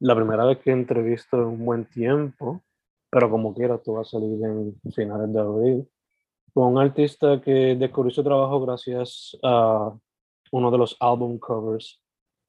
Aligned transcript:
la 0.00 0.14
primera 0.14 0.44
vez 0.44 0.58
que 0.58 0.70
entrevisto 0.70 1.36
en 1.36 1.44
un 1.44 1.64
buen 1.64 1.84
tiempo, 1.86 2.62
pero 3.10 3.30
como 3.30 3.54
quiera, 3.54 3.78
tú 3.78 3.94
vas 3.94 4.08
a 4.08 4.10
salir 4.12 4.44
en 4.44 4.74
finales 4.92 5.32
de 5.32 5.40
abril, 5.40 5.88
con 6.52 6.72
un 6.72 6.78
artista 6.78 7.40
que 7.40 7.76
descubrí 7.76 8.10
su 8.12 8.22
trabajo 8.22 8.60
gracias 8.60 9.36
a 9.42 9.92
uno 10.52 10.70
de 10.70 10.78
los 10.78 10.96
album 11.00 11.38
covers 11.38 12.00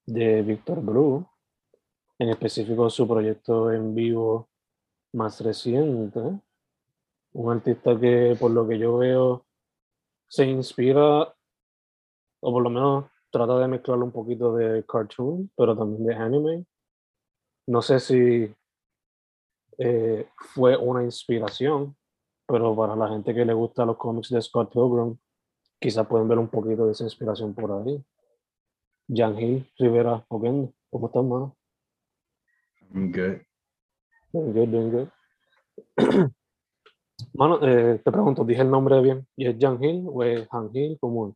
de 0.06 0.42
Victor 0.44 0.82
Blue, 0.82 1.28
en 2.20 2.30
específico 2.30 2.90
su 2.90 3.08
proyecto 3.08 3.72
en 3.72 3.94
vivo 3.96 4.50
más 5.14 5.42
reciente. 5.42 6.20
Un 7.34 7.52
artista 7.52 8.00
que, 8.00 8.38
por 8.40 8.52
lo 8.52 8.68
que 8.68 8.78
yo 8.78 8.98
veo, 8.98 9.46
se 10.28 10.46
inspira, 10.46 11.34
o 12.40 12.52
por 12.52 12.64
lo 12.64 12.70
menos 12.70 13.06
trata 13.30 13.58
de 13.60 13.68
mezclar 13.68 13.98
un 13.98 14.12
poquito 14.12 14.56
de 14.56 14.86
cartoon, 14.86 15.52
pero 15.56 15.76
también 15.76 16.06
de 16.06 16.16
anime. 16.16 16.66
No 17.68 17.82
sé 17.82 18.00
si 18.00 18.54
eh, 19.78 20.30
fue 20.54 20.78
una 20.78 21.04
inspiración, 21.04 21.96
pero 22.48 22.76
para 22.76 22.96
la 22.96 23.10
gente 23.10 23.34
que 23.34 23.46
le 23.46 23.54
gusta 23.54 23.86
los 23.86 23.98
cómics 23.98 24.30
de 24.30 24.42
Scott 24.42 24.72
Pilgrim, 24.72 25.18
quizás 25.80 26.06
pueden 26.08 26.28
ver 26.28 26.38
un 26.38 26.48
poquito 26.48 26.86
de 26.86 26.92
esa 26.92 27.04
inspiración 27.04 27.54
por 27.54 27.72
ahí. 27.72 28.04
Jan 29.08 29.40
Hill 29.40 29.72
Rivera 29.78 30.26
Oquendo, 30.30 30.74
¿cómo 30.90 31.08
estás, 31.08 31.24
mano? 31.24 31.56
I'm 32.94 33.12
good. 33.12 33.42
Doing 34.32 34.54
good, 34.54 34.70
doing 34.70 34.92
good. 34.92 35.08
Mano, 37.34 37.60
eh, 37.62 38.00
te 38.04 38.12
pregunto, 38.12 38.44
¿dije 38.44 38.62
el 38.62 38.70
nombre 38.70 39.02
bien? 39.02 39.28
¿Y 39.36 39.48
es 39.48 39.56
Jan 39.60 39.82
Hill 39.84 40.06
o 40.08 40.24
es 40.24 40.48
Han 40.52 40.70
Hill? 40.74 40.98
¿Cómo 41.00 41.30
es? 41.30 41.36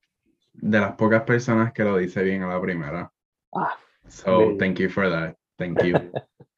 De 0.53 0.79
las 0.79 0.95
pocas 0.95 1.23
personas 1.23 1.73
que 1.73 1.83
lo 1.83 1.97
dice 1.97 2.23
bien 2.23 2.43
a 2.43 2.49
la 2.49 2.61
primera. 2.61 3.11
Ah, 3.53 3.77
So 4.07 4.57
thank 4.57 4.79
you 4.79 4.89
for 4.89 5.09
that. 5.09 5.38
Thank 5.59 5.83
you. 5.83 5.93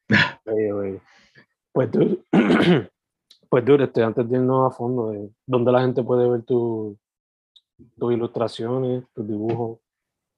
bello. 0.46 1.00
Pues, 1.74 1.90
dude, 1.90 2.22
pues, 3.48 3.64
dude, 3.64 3.84
este, 3.84 4.02
antes 4.02 4.28
de 4.28 4.36
irnos 4.36 4.70
a 4.70 4.76
fondo, 4.76 5.10
eh, 5.14 5.30
¿dónde 5.46 5.72
la 5.72 5.80
gente 5.80 6.02
puede 6.02 6.28
ver 6.28 6.42
tu- 6.42 6.98
tus 7.98 8.12
ilustraciones, 8.12 9.04
tus 9.14 9.26
dibujos? 9.26 9.78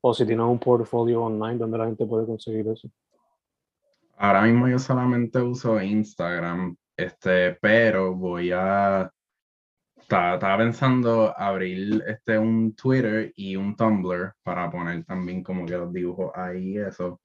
O 0.00 0.14
si 0.14 0.25
tienes 0.25 0.47
un 0.47 0.60
portfolio 0.60 1.25
online, 1.25 1.58
¿dónde 1.58 1.76
la 1.76 1.86
gente 1.86 2.06
puede 2.06 2.25
conseguir 2.25 2.69
eso? 2.69 2.88
Ahora 4.16 4.42
mismo 4.42 4.69
yo 4.69 4.78
solamente 4.78 5.41
uso 5.41 5.82
Instagram, 5.82 6.76
este, 6.96 7.54
pero 7.60 8.14
voy 8.14 8.52
a 8.52 9.10
estaba, 9.96 10.34
estaba 10.34 10.58
pensando 10.58 11.36
abrir 11.36 12.00
este 12.06 12.38
un 12.38 12.76
Twitter 12.76 13.32
y 13.34 13.56
un 13.56 13.75
Tumblr 13.75 14.34
para 14.44 14.70
poner 14.70 15.04
también 15.04 15.42
como 15.42 15.66
que 15.66 15.76
los 15.76 15.92
dibujos 15.92 16.31
ahí 16.36 16.75
y 16.75 16.78
eso. 16.78 17.20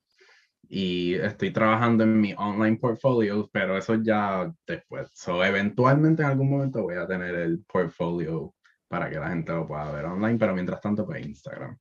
Y 0.72 1.16
estoy 1.16 1.52
trabajando 1.52 2.04
en 2.04 2.22
mi 2.22 2.32
online 2.38 2.78
portfolio, 2.78 3.50
pero 3.52 3.76
eso 3.76 3.96
ya 3.96 4.54
después. 4.68 5.10
So, 5.14 5.44
eventualmente 5.44 6.22
en 6.22 6.30
algún 6.30 6.50
momento 6.52 6.84
voy 6.84 6.94
a 6.96 7.08
tener 7.08 7.34
el 7.34 7.64
portfolio 7.66 8.54
para 8.88 9.10
que 9.10 9.18
la 9.20 9.30
gente 9.30 9.52
lo 9.52 9.68
pueda 9.68 9.92
ver 9.92 10.06
online, 10.06 10.38
pero 10.38 10.54
mientras 10.54 10.80
tanto 10.80 11.06
pues 11.08 11.26
Instagram. 11.26 11.76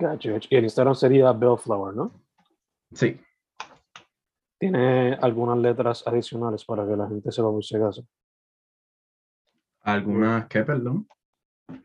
Gotcha. 0.00 0.30
Y 0.50 0.56
el 0.56 0.64
Instagram 0.64 0.94
sería 0.96 1.32
Bellflower, 1.32 1.94
¿no? 1.94 2.12
Sí, 2.92 3.20
Tiene 4.58 5.14
algunas 5.14 5.58
letras 5.58 6.04
adicionales 6.06 6.64
para 6.64 6.86
que 6.86 6.96
la 6.96 7.08
gente 7.08 7.30
sepa 7.32 7.50
por 7.50 7.64
si 7.64 7.76
acaso. 7.76 8.04
algunas 9.82 10.46
que, 10.46 10.62
perdón. 10.64 11.08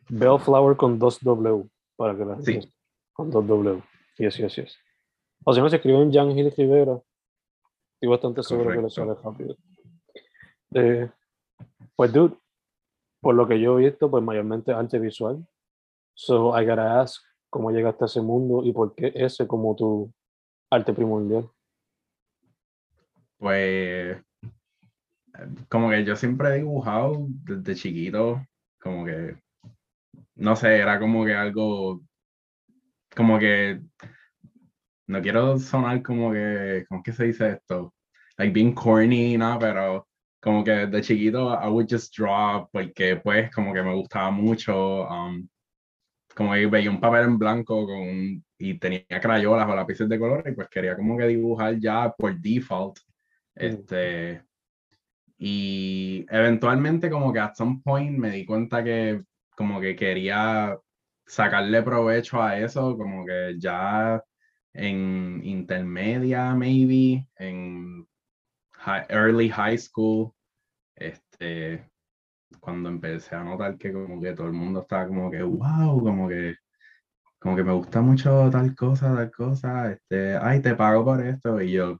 Bellflower 0.10 0.76
con 0.78 1.00
dos 1.00 1.20
W, 1.22 1.68
para 1.96 2.16
que 2.16 2.26
la 2.26 2.36
gente 2.36 2.62
Sí. 2.62 2.74
con 3.14 3.30
dos 3.32 3.46
W. 3.48 3.82
Yes, 4.18 4.38
yes, 4.38 4.56
yes. 4.56 4.78
O 5.44 5.54
si 5.54 5.62
no, 5.62 5.70
se 5.70 5.78
escribe 5.78 6.02
en 6.02 6.12
Jan 6.12 6.34
Gil 6.34 6.52
Rivera. 6.52 7.02
Estoy 7.94 8.10
bastante 8.10 8.44
seguro 8.44 8.72
que 8.72 8.82
le 8.82 8.90
sale 8.90 9.14
rápido. 9.14 9.56
Eh, 10.74 11.10
pues, 11.96 12.14
dude, 12.14 12.38
por 13.22 13.36
lo 13.36 13.48
que 13.48 13.60
yo 13.60 13.80
he 13.80 13.86
visto, 13.86 14.12
pues 14.12 14.24
mayormente 14.24 14.72
arte 14.72 15.00
visual. 15.00 15.46
So, 16.14 16.60
I 16.60 16.66
gotta 16.66 17.02
ask, 17.02 17.24
¿cómo 17.50 17.72
llegaste 17.72 18.04
a 18.04 18.08
ese 18.08 18.22
mundo 18.22 18.64
y 18.64 18.74
por 18.74 18.94
qué 18.96 19.12
ese 19.16 19.48
como 19.48 19.76
tu 19.76 20.12
arte 20.70 20.94
primordial? 20.94 21.50
Pues 23.38 24.18
como 25.70 25.90
que 25.90 26.04
yo 26.04 26.16
siempre 26.16 26.50
he 26.50 26.58
dibujado 26.58 27.28
desde 27.30 27.76
chiquito, 27.76 28.46
como 28.80 29.06
que, 29.06 29.38
no 30.36 30.56
sé, 30.56 30.78
era 30.78 31.00
como 31.00 31.26
que 31.26 31.36
algo, 31.36 32.02
como 33.16 33.38
que, 33.38 33.82
no 35.08 35.22
quiero 35.22 35.58
sonar 35.60 36.02
como 36.04 36.32
que, 36.32 36.86
¿cómo 36.88 37.02
es 37.02 37.06
que 37.06 37.14
se 37.14 37.26
dice 37.26 37.50
esto? 37.52 37.94
Like 38.38 38.54
being 38.54 38.74
corny, 38.74 39.38
¿no? 39.38 39.58
Pero 39.60 40.08
como 40.40 40.64
que 40.64 40.72
desde 40.72 41.02
chiquito 41.02 41.54
I 41.54 41.68
would 41.70 41.88
just 41.90 42.16
draw 42.16 42.70
porque 42.72 43.18
pues 43.18 43.52
como 43.54 43.74
que 43.74 43.84
me 43.84 43.94
gustaba 43.96 44.32
mucho, 44.32 45.08
um, 45.08 45.48
como 46.36 46.54
que 46.54 46.68
veía 46.68 46.92
un 46.92 47.00
papel 47.02 47.26
en 47.26 47.38
blanco 47.38 47.86
con 47.88 48.44
y 48.60 48.80
tenía 48.80 49.06
crayolas 49.22 49.68
o 49.70 49.76
lápices 49.76 50.10
de 50.10 50.20
color 50.20 50.44
y 50.48 50.54
pues 50.54 50.68
quería 50.70 50.96
como 50.96 51.18
que 51.18 51.28
dibujar 51.28 51.80
ya 51.80 52.12
por 52.12 52.36
default. 52.40 53.00
Este, 53.56 54.44
y 55.38 56.26
eventualmente 56.30 57.10
como 57.10 57.32
que 57.34 57.40
at 57.40 57.56
some 57.56 57.82
point 57.84 58.18
me 58.18 58.32
di 58.32 58.46
cuenta 58.46 58.84
que 58.84 59.24
como 59.56 59.80
que 59.82 59.96
quería 59.96 60.78
sacarle 61.26 61.84
provecho 61.84 62.42
a 62.42 62.58
eso, 62.60 62.98
como 62.98 63.26
que 63.26 63.56
ya 63.60 64.22
en 64.78 65.42
intermedia, 65.44 66.54
maybe, 66.54 67.28
en 67.38 68.08
early 69.10 69.50
high 69.50 69.78
school, 69.78 70.34
este, 70.96 71.90
cuando 72.60 72.90
empecé 72.90 73.36
a 73.36 73.44
notar 73.44 73.78
que 73.78 73.92
como 73.92 74.22
que 74.22 74.34
todo 74.34 74.48
el 74.48 74.54
mundo 74.54 74.82
estaba 74.82 75.08
como 75.08 75.32
que, 75.32 75.42
wow, 75.42 76.00
como 76.00 76.30
que, 76.30 76.56
como 77.40 77.56
que 77.56 77.64
me 77.64 77.74
gusta 77.74 78.02
mucho 78.02 78.50
tal 78.52 78.76
cosa, 78.76 79.16
tal 79.16 79.32
cosa, 79.32 79.92
este, 79.92 80.38
ay, 80.38 80.62
te 80.62 80.76
pago 80.76 81.04
por 81.04 81.26
esto, 81.26 81.60
y 81.60 81.72
yo, 81.72 82.00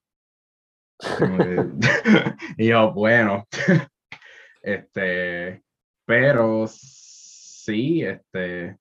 y 2.58 2.68
yo, 2.68 2.94
bueno, 2.94 3.48
este, 4.62 5.64
pero 6.06 6.68
sí, 6.68 8.04
este, 8.04 8.78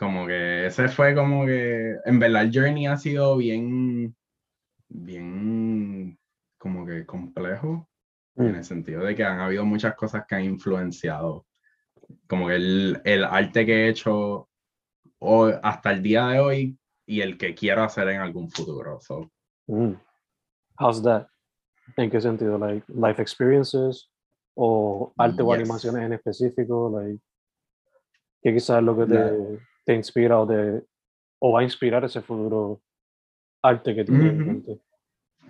como 0.00 0.26
que 0.26 0.64
ese 0.66 0.88
fue 0.88 1.14
como 1.14 1.44
que, 1.44 1.94
en 2.06 2.18
verdad 2.18 2.44
el 2.44 2.52
journey 2.54 2.86
ha 2.86 2.96
sido 2.96 3.36
bien, 3.36 4.16
bien 4.88 6.18
como 6.58 6.86
que 6.86 7.04
complejo, 7.04 7.86
Mm. 8.34 8.46
en 8.46 8.54
el 8.54 8.64
sentido 8.64 9.02
de 9.02 9.14
que 9.14 9.24
han 9.24 9.40
habido 9.40 9.64
muchas 9.66 9.94
cosas 9.96 10.24
que 10.26 10.36
han 10.36 10.44
influenciado, 10.44 11.44
como 12.26 12.48
que 12.48 12.54
el, 12.54 13.02
el 13.04 13.24
arte 13.24 13.66
que 13.66 13.84
he 13.84 13.88
hecho 13.90 14.48
hoy, 15.18 15.52
hasta 15.62 15.92
el 15.92 16.02
día 16.02 16.28
de 16.28 16.38
hoy 16.40 16.78
y 17.06 17.20
el 17.20 17.36
que 17.36 17.54
quiero 17.54 17.82
hacer 17.82 18.08
en 18.08 18.20
algún 18.22 18.50
futuro. 18.50 18.98
So, 19.00 19.30
Mm. 19.66 19.94
How's 20.78 21.02
that? 21.02 21.26
¿En 21.96 22.10
qué 22.10 22.20
sentido? 22.20 22.56
Like 22.56 22.86
life 22.88 23.20
experiences 23.20 24.10
o 24.56 25.12
arte 25.18 25.42
o 25.42 25.52
Yes. 25.52 25.60
animaciones 25.60 26.02
en 26.06 26.12
específico, 26.14 26.90
like 26.98 27.20
¿qué 28.42 28.54
quizás 28.54 28.78
es 28.78 28.84
lo 28.84 28.96
que 28.96 29.06
te, 29.06 29.60
te 29.90 29.96
inspira 29.96 30.38
o 30.38 30.46
te 30.46 30.84
o 31.40 31.52
va 31.52 31.60
a 31.60 31.64
inspirar 31.64 32.04
ese 32.04 32.20
futuro 32.20 32.80
arte 33.62 33.92
que 33.92 34.04
tienes 34.04 34.34
en 34.34 34.40
Ujú. 34.40 34.50
mente? 34.50 34.80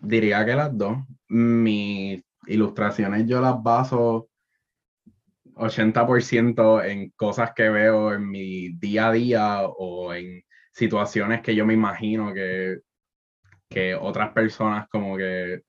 Diría 0.00 0.46
que 0.46 0.54
las 0.54 0.76
dos. 0.76 0.96
Mis 1.28 2.22
ilustraciones 2.46 3.26
yo 3.26 3.40
las 3.42 3.62
baso 3.62 4.30
80% 5.56 6.82
en 6.82 7.10
cosas 7.10 7.52
que 7.54 7.68
veo 7.68 8.14
en 8.14 8.30
mi 8.30 8.70
día 8.78 9.08
a 9.08 9.12
día 9.12 9.60
o 9.66 10.14
en 10.14 10.42
situaciones 10.72 11.42
que 11.42 11.54
yo 11.54 11.66
me 11.66 11.74
imagino 11.74 12.32
que, 12.32 12.78
que 13.68 13.94
otras 13.94 14.32
personas 14.32 14.88
como 14.88 15.18
que 15.18 15.62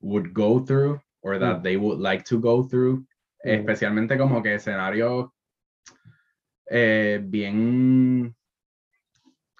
would 0.00 0.32
go 0.32 0.64
through 0.64 0.98
or 1.20 1.38
that 1.38 1.58
Mm. 1.58 1.62
they 1.62 1.76
would 1.76 2.00
like 2.00 2.24
to 2.24 2.40
go 2.40 2.66
through. 2.66 3.04
Especialmente 3.42 4.16
como 4.16 4.42
que 4.42 4.54
escenarios 4.54 5.28
eh, 6.66 7.20
bien 7.22 8.34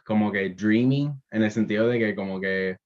como 0.05 0.31
que 0.31 0.51
dreamy 0.51 1.11
en 1.31 1.43
el 1.43 1.51
sentido 1.51 1.89
de 1.89 1.99
que 1.99 2.15
como 2.15 2.41
que 2.41 2.77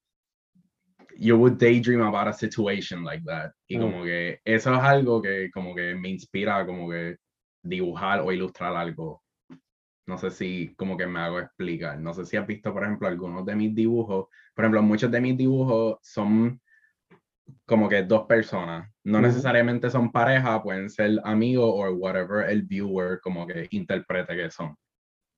you 1.18 1.36
would 1.36 1.58
daydream 1.58 2.00
about 2.02 2.28
a 2.28 2.32
situation 2.32 3.02
like 3.04 3.24
that. 3.24 3.50
Y 3.68 3.76
Mm. 3.76 3.80
como 3.80 4.04
que 4.04 4.40
eso 4.44 4.72
es 4.72 4.80
algo 4.80 5.20
que 5.20 5.50
como 5.50 5.74
que 5.74 5.94
me 5.94 6.08
inspira 6.10 6.64
como 6.64 6.88
que 6.88 7.16
dibujar 7.62 8.20
o 8.20 8.32
ilustrar 8.32 8.76
algo. 8.76 9.22
No 10.06 10.16
sé 10.16 10.30
si 10.30 10.74
como 10.76 10.96
que 10.96 11.06
me 11.06 11.20
hago 11.20 11.40
explicar. 11.40 11.98
No 12.00 12.14
sé 12.14 12.24
si 12.24 12.36
has 12.36 12.46
visto, 12.46 12.72
por 12.72 12.82
ejemplo, 12.84 13.08
algunos 13.08 13.44
de 13.44 13.54
mis 13.56 13.74
dibujos. 13.74 14.26
Por 14.54 14.64
ejemplo, 14.64 14.82
muchos 14.82 15.10
de 15.10 15.20
mis 15.20 15.36
dibujos 15.36 15.98
son 16.02 16.60
como 17.66 17.88
que 17.88 18.02
dos 18.04 18.26
personas. 18.26 18.90
No 19.08 19.20
necesariamente 19.20 19.90
son 19.90 20.12
pareja, 20.12 20.62
pueden 20.62 20.90
ser 20.90 21.18
amigos 21.24 21.72
o 21.74 21.94
whatever 21.94 22.48
el 22.50 22.62
viewer 22.62 23.20
como 23.20 23.46
que 23.46 23.66
interprete 23.70 24.36
que 24.36 24.50
son. 24.50 24.76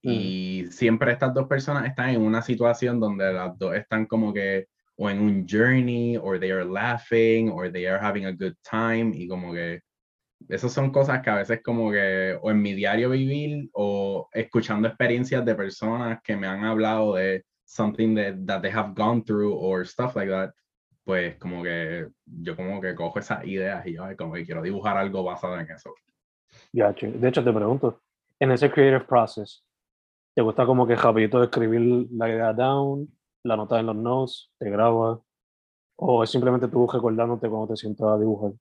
Y 0.03 0.65
siempre 0.71 1.13
estas 1.13 1.33
dos 1.35 1.47
personas 1.47 1.87
están 1.87 2.11
en 2.11 2.23
una 2.23 2.43
situación 2.43 2.99
donde 2.99 3.33
las 3.33 3.57
dos 3.59 3.77
están 3.77 4.07
como 4.07 4.33
que 4.33 4.67
o 4.97 5.09
en 5.09 5.19
un 5.21 5.47
journey, 5.49 6.17
or 6.19 6.39
they 6.39 6.51
are 6.51 6.65
laughing, 6.65 7.49
or 7.49 7.71
they 7.71 7.87
are 7.87 7.99
having 7.99 8.27
a 8.27 8.33
good 8.33 8.55
time, 8.69 9.13
y 9.15 9.27
como 9.27 9.53
que 9.53 9.81
esas 10.49 10.73
son 10.73 10.91
cosas 10.91 11.23
que 11.23 11.31
a 11.31 11.37
veces 11.37 11.63
como 11.63 11.91
que 11.91 12.37
o 12.43 12.51
en 12.51 12.61
mi 12.61 12.75
diario 12.75 13.11
vivir 13.11 13.69
o 13.73 14.29
escuchando 14.33 14.89
experiencias 14.89 15.45
de 15.45 15.55
personas 15.55 16.19
que 16.23 16.37
me 16.37 16.47
han 16.47 16.65
hablado 16.65 17.15
de 17.15 17.45
something 17.65 18.15
that, 18.15 18.35
that 18.47 18.61
they 18.63 18.71
have 18.71 18.95
gone 18.95 19.23
through 19.23 19.55
or 19.55 19.87
stuff 19.87 20.17
like 20.17 20.31
that, 20.31 20.51
pues 21.11 21.37
como 21.39 21.61
que 21.61 22.07
yo 22.25 22.55
como 22.55 22.81
que 22.81 22.95
cojo 22.95 23.19
esas 23.19 23.45
ideas 23.45 23.85
y 23.85 23.95
yo 23.95 24.05
ay, 24.05 24.15
como 24.15 24.35
que 24.35 24.45
quiero 24.45 24.63
dibujar 24.63 24.97
algo 24.97 25.25
basado 25.25 25.59
en 25.59 25.69
eso. 25.69 25.93
Ya, 26.73 26.95
che. 26.95 27.11
De 27.11 27.29
hecho, 27.29 27.43
te 27.43 27.53
pregunto, 27.53 28.01
en 28.39 28.53
ese 28.53 28.71
creative 28.71 29.01
process, 29.01 29.65
¿te 30.37 30.41
gusta 30.41 30.65
como 30.65 30.87
que 30.87 30.95
rapidito 30.95 31.43
escribir 31.43 32.07
la 32.13 32.29
idea 32.29 32.53
down, 32.53 33.09
la 33.43 33.57
nota 33.57 33.81
en 33.81 33.87
los 33.87 33.97
notes, 33.97 34.53
te 34.57 34.71
grabas, 34.71 35.19
o 35.97 36.23
es 36.23 36.31
simplemente 36.31 36.69
tú 36.69 36.87
recordándote 36.87 37.49
cuando 37.49 37.75
te 37.75 37.77
sientas 37.77 38.07
a 38.07 38.17
dibujar? 38.17 38.53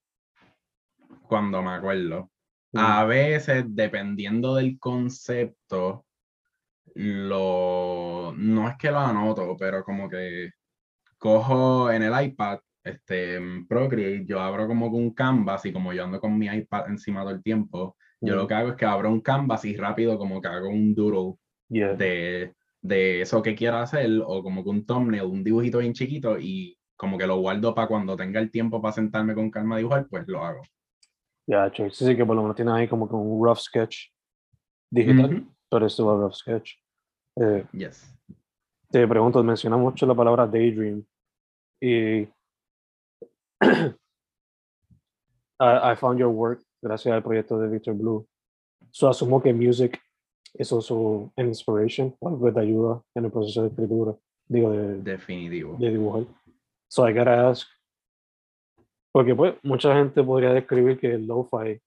Cuando 1.28 1.62
me 1.62 1.70
acuerdo. 1.70 2.32
Mm. 2.72 2.80
A 2.80 3.06
veces, 3.06 3.64
dependiendo 3.68 4.56
del 4.56 4.80
concepto, 4.80 6.04
lo 6.96 8.34
no 8.36 8.68
es 8.68 8.76
que 8.78 8.90
lo 8.90 8.98
anoto, 9.02 9.56
pero 9.56 9.84
como 9.84 10.10
que 10.10 10.50
cojo 11.20 11.92
en 11.92 12.02
el 12.04 12.24
iPad, 12.26 12.60
este, 12.84 13.36
en 13.36 13.68
Procreate, 13.68 14.26
yo 14.26 14.40
abro 14.42 14.66
como 14.68 14.88
un 14.88 15.14
canvas 15.14 15.66
y 15.66 15.72
como 15.74 15.94
yo 15.94 16.06
ando 16.06 16.20
con 16.20 16.38
mi 16.38 16.48
iPad 16.48 16.90
encima 16.90 17.22
todo 17.22 17.32
el 17.32 17.44
tiempo, 17.44 17.96
yo 18.22 18.36
lo 18.36 18.48
que 18.48 18.54
hago 18.54 18.70
es 18.70 18.76
que 18.76 18.86
abro 18.86 19.10
un 19.12 19.22
canvas 19.22 19.64
y 19.66 19.76
rápido 19.78 20.18
como 20.18 20.42
que 20.42 20.48
hago 20.48 20.70
un 20.70 20.96
doodle 20.96 21.36
Yeah. 21.72 21.94
de, 21.94 22.56
de 22.82 23.22
eso 23.22 23.44
que 23.44 23.54
quiero 23.54 23.78
hacer 23.78 24.10
o 24.26 24.42
como 24.42 24.64
que 24.64 24.70
un 24.72 24.84
thumbnail, 24.88 25.22
un 25.26 25.44
dibujito 25.44 25.78
bien 25.78 25.94
chiquito 25.94 26.40
y 26.40 26.76
como 26.96 27.16
que 27.16 27.28
lo 27.28 27.38
guardo 27.38 27.76
para 27.76 27.88
cuando 27.88 28.18
tenga 28.18 28.40
el 28.40 28.50
tiempo 28.50 28.82
para 28.82 28.92
sentarme 28.94 29.36
con 29.36 29.52
calma 29.52 29.76
a 29.76 29.78
dibujar, 29.78 30.08
pues 30.10 30.28
lo 30.28 30.44
hago. 30.44 30.64
Ya, 31.46 31.70
che. 31.72 31.92
Sí, 31.92 32.06
sí, 32.06 32.16
que 32.16 32.26
por 32.26 32.36
lo 32.36 32.42
menos 32.42 32.56
tienes 32.56 32.74
ahí 32.74 32.88
como 32.88 33.08
que 33.08 33.14
un 33.16 33.46
rough 33.46 33.60
sketch 33.60 34.08
digital, 34.90 35.32
Ujú. 35.36 35.46
pero 35.70 35.86
es 35.86 36.00
un 36.00 36.22
rough 36.22 36.34
sketch. 36.34 36.72
Eh, 37.36 37.64
Yes. 37.74 38.12
te 38.90 39.08
pregunto, 39.08 39.44
menciona 39.44 39.78
mucho 39.78 40.08
la 40.08 40.16
palabra 40.16 40.48
daydream 40.48 41.04
y 41.82 42.28
I, 43.62 43.92
I 45.92 45.96
found 45.96 46.20
your 46.20 46.30
work 46.30 46.62
gracias 46.82 47.14
al 47.14 47.24
proyecto 47.24 47.60
de 47.60 47.68
Victor 47.68 47.94
Blue. 47.94 48.26
So 48.92 49.10
asumo 49.10 49.42
que 49.42 49.54
music 49.54 50.00
es 50.54 50.72
also 50.72 51.32
an 51.38 51.48
inspiration, 51.48 52.16
algo 52.22 52.46
que 52.46 52.52
te 52.52 52.60
ayuda 52.62 53.02
en 53.16 53.26
el 53.26 53.32
proceso 53.32 53.62
de 53.64 53.70
escritura, 53.70 54.16
digo, 54.48 54.72
de, 54.72 55.02
Definitivo. 55.02 55.78
de 55.78 55.92
dibujar. 55.92 56.26
So 56.90 57.08
I 57.08 57.14
gotta 57.14 57.50
ask, 57.50 57.68
porque 59.12 59.36
pues 59.36 59.56
mucha 59.64 59.94
gente 59.94 60.24
podría 60.24 60.54
describir 60.54 61.00
que 61.00 61.14
el 61.14 61.28
lo-fi 61.28 61.80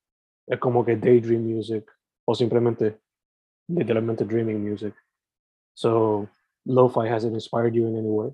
es 0.46 0.58
como 0.60 0.84
que 0.84 0.96
daydream 0.96 1.42
music 1.42 1.90
o 2.24 2.34
simplemente 2.34 3.00
literalmente 3.68 4.24
dreaming 4.24 4.60
music. 4.60 4.94
So 5.74 6.28
lo-fi 6.64 7.08
has 7.08 7.24
it 7.24 7.32
inspired 7.32 7.74
you 7.74 7.86
in 7.88 7.96
any 7.96 8.08
way? 8.08 8.32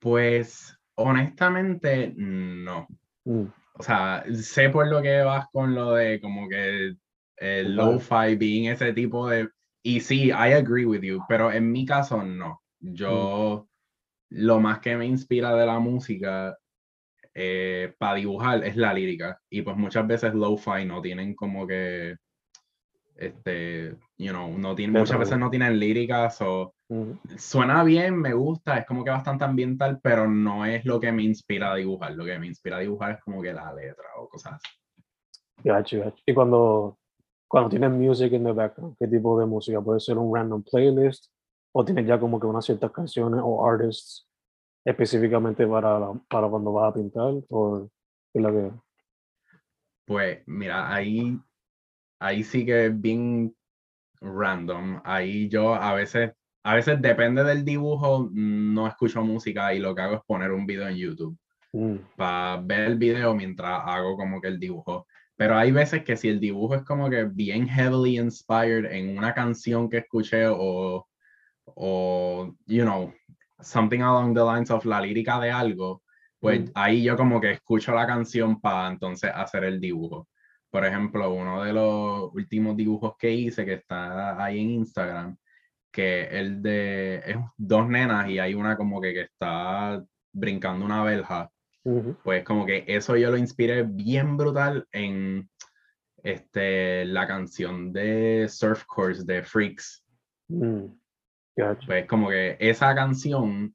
Pues 0.00 0.76
honestamente 0.96 2.12
no. 2.16 2.88
Mm, 3.24 3.44
O 3.74 3.82
sea, 3.82 4.24
sé 4.34 4.70
por 4.70 4.88
lo 4.88 5.00
que 5.00 5.20
vas 5.22 5.46
con 5.52 5.74
lo 5.74 5.92
de 5.94 6.20
como 6.20 6.48
que 6.48 6.94
el 7.36 7.76
lo-fi 7.76 8.36
being 8.36 8.68
ese 8.68 8.92
tipo 8.92 9.28
de... 9.28 9.48
Y 9.82 10.00
sí, 10.00 10.26
I 10.26 10.52
agree 10.52 10.84
with 10.84 11.02
you, 11.02 11.22
pero 11.28 11.50
en 11.52 11.70
mi 11.70 11.86
caso 11.86 12.22
no. 12.22 12.62
Yo 12.80 13.66
lo 14.30 14.60
más 14.60 14.80
que 14.80 14.96
me 14.96 15.06
inspira 15.06 15.54
de 15.54 15.66
la 15.66 15.78
música 15.78 16.56
para 17.98 18.14
dibujar 18.16 18.64
es 18.64 18.76
la 18.76 18.92
lírica. 18.92 19.40
Y 19.48 19.62
pues 19.62 19.76
muchas 19.76 20.06
veces 20.06 20.34
lo-fi 20.34 20.84
no 20.84 21.00
tienen 21.00 21.34
como 21.34 21.66
que... 21.66 22.16
Este, 23.16 23.96
you 24.20 24.32
know, 24.32 24.56
no 24.58 24.74
tienen, 24.74 25.00
muchas 25.00 25.18
veces 25.18 25.38
¿no? 25.38 25.48
tienen 25.50 25.78
líricas 25.78 26.40
o 26.42 26.74
mm, 26.90 27.12
suena 27.38 27.82
bien, 27.84 28.18
me 28.18 28.34
gusta, 28.34 28.76
es 28.78 28.86
como 28.86 29.02
que 29.02 29.10
bastante 29.10 29.44
ambiental, 29.44 29.98
pero 30.02 30.28
no 30.28 30.66
es 30.66 30.84
lo 30.84 31.00
que 31.00 31.10
me 31.10 31.22
inspira 31.22 31.72
a 31.72 31.76
dibujar. 31.76 32.12
Lo 32.12 32.24
que 32.24 32.38
me 32.38 32.46
inspira 32.46 32.76
a 32.76 32.80
dibujar 32.80 33.12
es 33.12 33.20
como 33.24 33.40
que 33.40 33.52
la 33.52 33.72
letra 33.72 34.04
o 34.18 34.28
cosas 34.28 34.54
así. 34.54 34.68
Gotcha, 35.64 35.96
gotcha. 35.98 36.22
Y 36.26 36.34
cuando, 36.34 36.98
cuando 37.48 37.70
tienes 37.70 37.90
music 37.90 38.32
in 38.32 38.44
the 38.44 38.52
background, 38.52 38.96
¿qué 38.98 39.08
tipo 39.08 39.38
de 39.40 39.46
música? 39.46 39.80
¿Puede 39.80 40.00
ser 40.00 40.18
un 40.18 40.34
random 40.34 40.62
playlist? 40.62 41.26
¿O 41.72 41.84
tienes 41.84 42.06
ya 42.06 42.18
como 42.20 42.38
que 42.38 42.46
unas 42.46 42.64
ciertas 42.64 42.90
canciones 42.92 43.40
o 43.42 43.64
artists 43.66 44.26
específicamente 44.84 45.66
para, 45.66 45.98
la- 45.98 46.20
para 46.28 46.48
cuando 46.48 46.72
vas 46.72 46.90
a 46.90 46.94
pintar? 46.94 47.32
¿O 47.48 47.88
es 48.34 48.42
lo 48.42 48.52
que...? 48.52 48.70
Pues 50.06 50.42
mira, 50.46 50.92
ahí, 50.92 51.38
ahí 52.20 52.42
sí 52.42 52.66
que 52.66 52.86
es 52.86 53.00
bien 53.00 53.54
random. 54.20 55.00
Ahí 55.04 55.48
yo 55.48 55.74
a 55.74 55.94
veces, 55.94 56.32
a 56.62 56.74
veces 56.74 57.00
depende 57.00 57.44
del 57.44 57.64
dibujo, 57.64 58.28
no 58.32 58.86
escucho 58.86 59.22
música 59.22 59.74
y 59.74 59.78
lo 59.78 59.94
que 59.94 60.02
hago 60.02 60.16
es 60.16 60.22
poner 60.26 60.52
un 60.52 60.66
video 60.66 60.88
en 60.88 60.96
YouTube. 60.96 61.38
Mm, 61.72 61.96
para 62.16 62.56
ver 62.62 62.80
el 62.80 62.96
video 62.96 63.34
mientras 63.34 63.80
hago 63.84 64.16
como 64.16 64.40
que 64.40 64.48
el 64.48 64.58
dibujo. 64.58 65.06
Pero 65.36 65.56
hay 65.56 65.72
veces 65.72 66.04
que 66.04 66.16
si 66.16 66.28
el 66.28 66.40
dibujo 66.40 66.74
es 66.74 66.82
como 66.82 67.08
que 67.08 67.24
bien 67.24 67.66
heavily 67.68 68.18
inspired 68.18 68.86
en 68.92 69.16
una 69.16 69.32
canción 69.32 69.88
que 69.88 69.98
escuché 69.98 70.46
o, 70.48 71.06
o 71.64 72.54
you 72.66 72.82
know, 72.82 73.12
something 73.60 74.00
along 74.00 74.34
the 74.34 74.40
lines 74.42 74.70
of 74.70 74.84
la 74.84 75.00
lírica 75.00 75.40
de 75.40 75.50
algo, 75.50 76.02
pues 76.40 76.60
Mm. 76.60 76.72
ahí 76.74 77.02
yo 77.02 77.16
como 77.16 77.40
que 77.40 77.52
escucho 77.52 77.94
la 77.94 78.06
canción 78.06 78.60
para 78.60 78.88
entonces 78.88 79.30
hacer 79.34 79.64
el 79.64 79.80
dibujo. 79.80 80.28
Por 80.70 80.84
ejemplo, 80.84 81.32
uno 81.32 81.62
de 81.64 81.72
los 81.72 82.32
últimos 82.32 82.76
dibujos 82.76 83.14
que 83.18 83.30
hice 83.30 83.64
que 83.64 83.74
está 83.74 84.42
ahí 84.42 84.60
en 84.60 84.70
Instagram, 84.70 85.36
que 85.90 86.24
el 86.24 86.62
de 86.62 87.16
es 87.26 87.36
dos 87.56 87.88
nenas 87.88 88.28
y 88.28 88.38
hay 88.38 88.54
una 88.54 88.76
como 88.76 89.00
que, 89.00 89.12
que 89.12 89.22
está 89.22 90.04
brincando 90.32 90.84
una 90.84 91.02
verja 91.02 91.50
ujú, 91.84 92.16
pues 92.22 92.44
como 92.44 92.66
que 92.66 92.84
eso 92.86 93.16
yo 93.16 93.30
lo 93.30 93.36
inspiré 93.36 93.82
bien 93.82 94.36
brutal 94.36 94.86
en 94.92 95.48
este, 96.22 97.04
la 97.06 97.26
canción 97.26 97.92
de 97.92 98.46
Surf 98.48 98.84
Course 98.84 99.24
de 99.24 99.42
Freaks. 99.42 100.04
mm, 100.48 100.84
gotcha. 101.56 101.86
Pues 101.86 102.06
como 102.06 102.28
que 102.28 102.56
esa 102.60 102.94
canción 102.94 103.74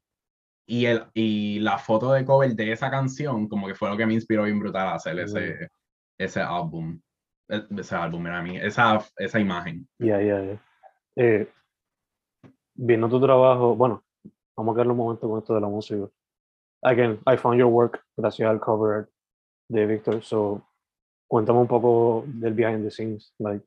y, 0.66 0.86
el, 0.86 1.04
y 1.14 1.60
la 1.60 1.78
foto 1.78 2.12
de 2.12 2.24
cover 2.24 2.54
de 2.54 2.72
esa 2.72 2.90
canción, 2.90 3.48
como 3.48 3.66
que 3.66 3.74
fue 3.74 3.88
lo 3.88 3.96
que 3.96 4.06
me 4.06 4.14
inspiró 4.14 4.44
bien 4.44 4.58
brutal 4.58 4.88
a 4.88 4.94
hacer 4.94 5.18
ese, 5.18 5.68
ese 6.18 6.40
álbum. 6.40 7.00
E, 7.48 7.62
ese 7.78 7.94
álbum, 7.94 8.26
era 8.26 8.42
mí, 8.42 8.56
esa, 8.56 8.98
esa 9.16 9.40
imagen. 9.40 9.86
Ya, 9.98 10.20
ya, 10.20 10.42
ya. 10.42 10.62
Eh, 11.16 11.48
viendo 12.74 13.08
tu 13.08 13.20
trabajo, 13.20 13.74
bueno, 13.74 14.02
vamos 14.56 14.72
a 14.72 14.76
quedar 14.76 14.90
un 14.90 14.96
momento 14.96 15.28
con 15.28 15.38
esto 15.38 15.54
de 15.54 15.60
la 15.60 15.68
música. 15.68 16.08
Again, 16.82 17.20
I 17.26 17.36
found 17.36 17.58
your 17.58 17.70
work 17.70 18.04
gracias 18.16 18.48
al 18.48 18.60
cover 18.60 19.08
de 19.68 19.86
Victor, 19.86 20.22
so 20.22 20.62
cuéntame 21.28 21.58
un 21.58 21.66
poco 21.66 22.24
del 22.26 22.54
behind 22.54 22.84
the 22.84 22.90
scenes. 22.90 23.34
Like, 23.38 23.64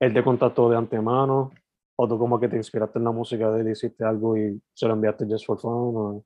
él 0.00 0.14
te 0.14 0.22
contactó 0.22 0.70
de 0.70 0.76
antemano, 0.76 1.50
o 1.96 2.08
tú 2.08 2.18
como 2.18 2.38
que 2.38 2.48
te 2.48 2.56
inspiraste 2.56 2.98
en 2.98 3.04
la 3.04 3.10
música 3.10 3.50
de 3.50 3.60
él, 3.60 3.70
hiciste 3.70 4.04
algo 4.04 4.36
y 4.36 4.60
se 4.72 4.86
lo 4.86 4.94
enviaste 4.94 5.26
just 5.26 5.46
for 5.46 5.58
fun, 5.58 5.72
o 5.96 6.22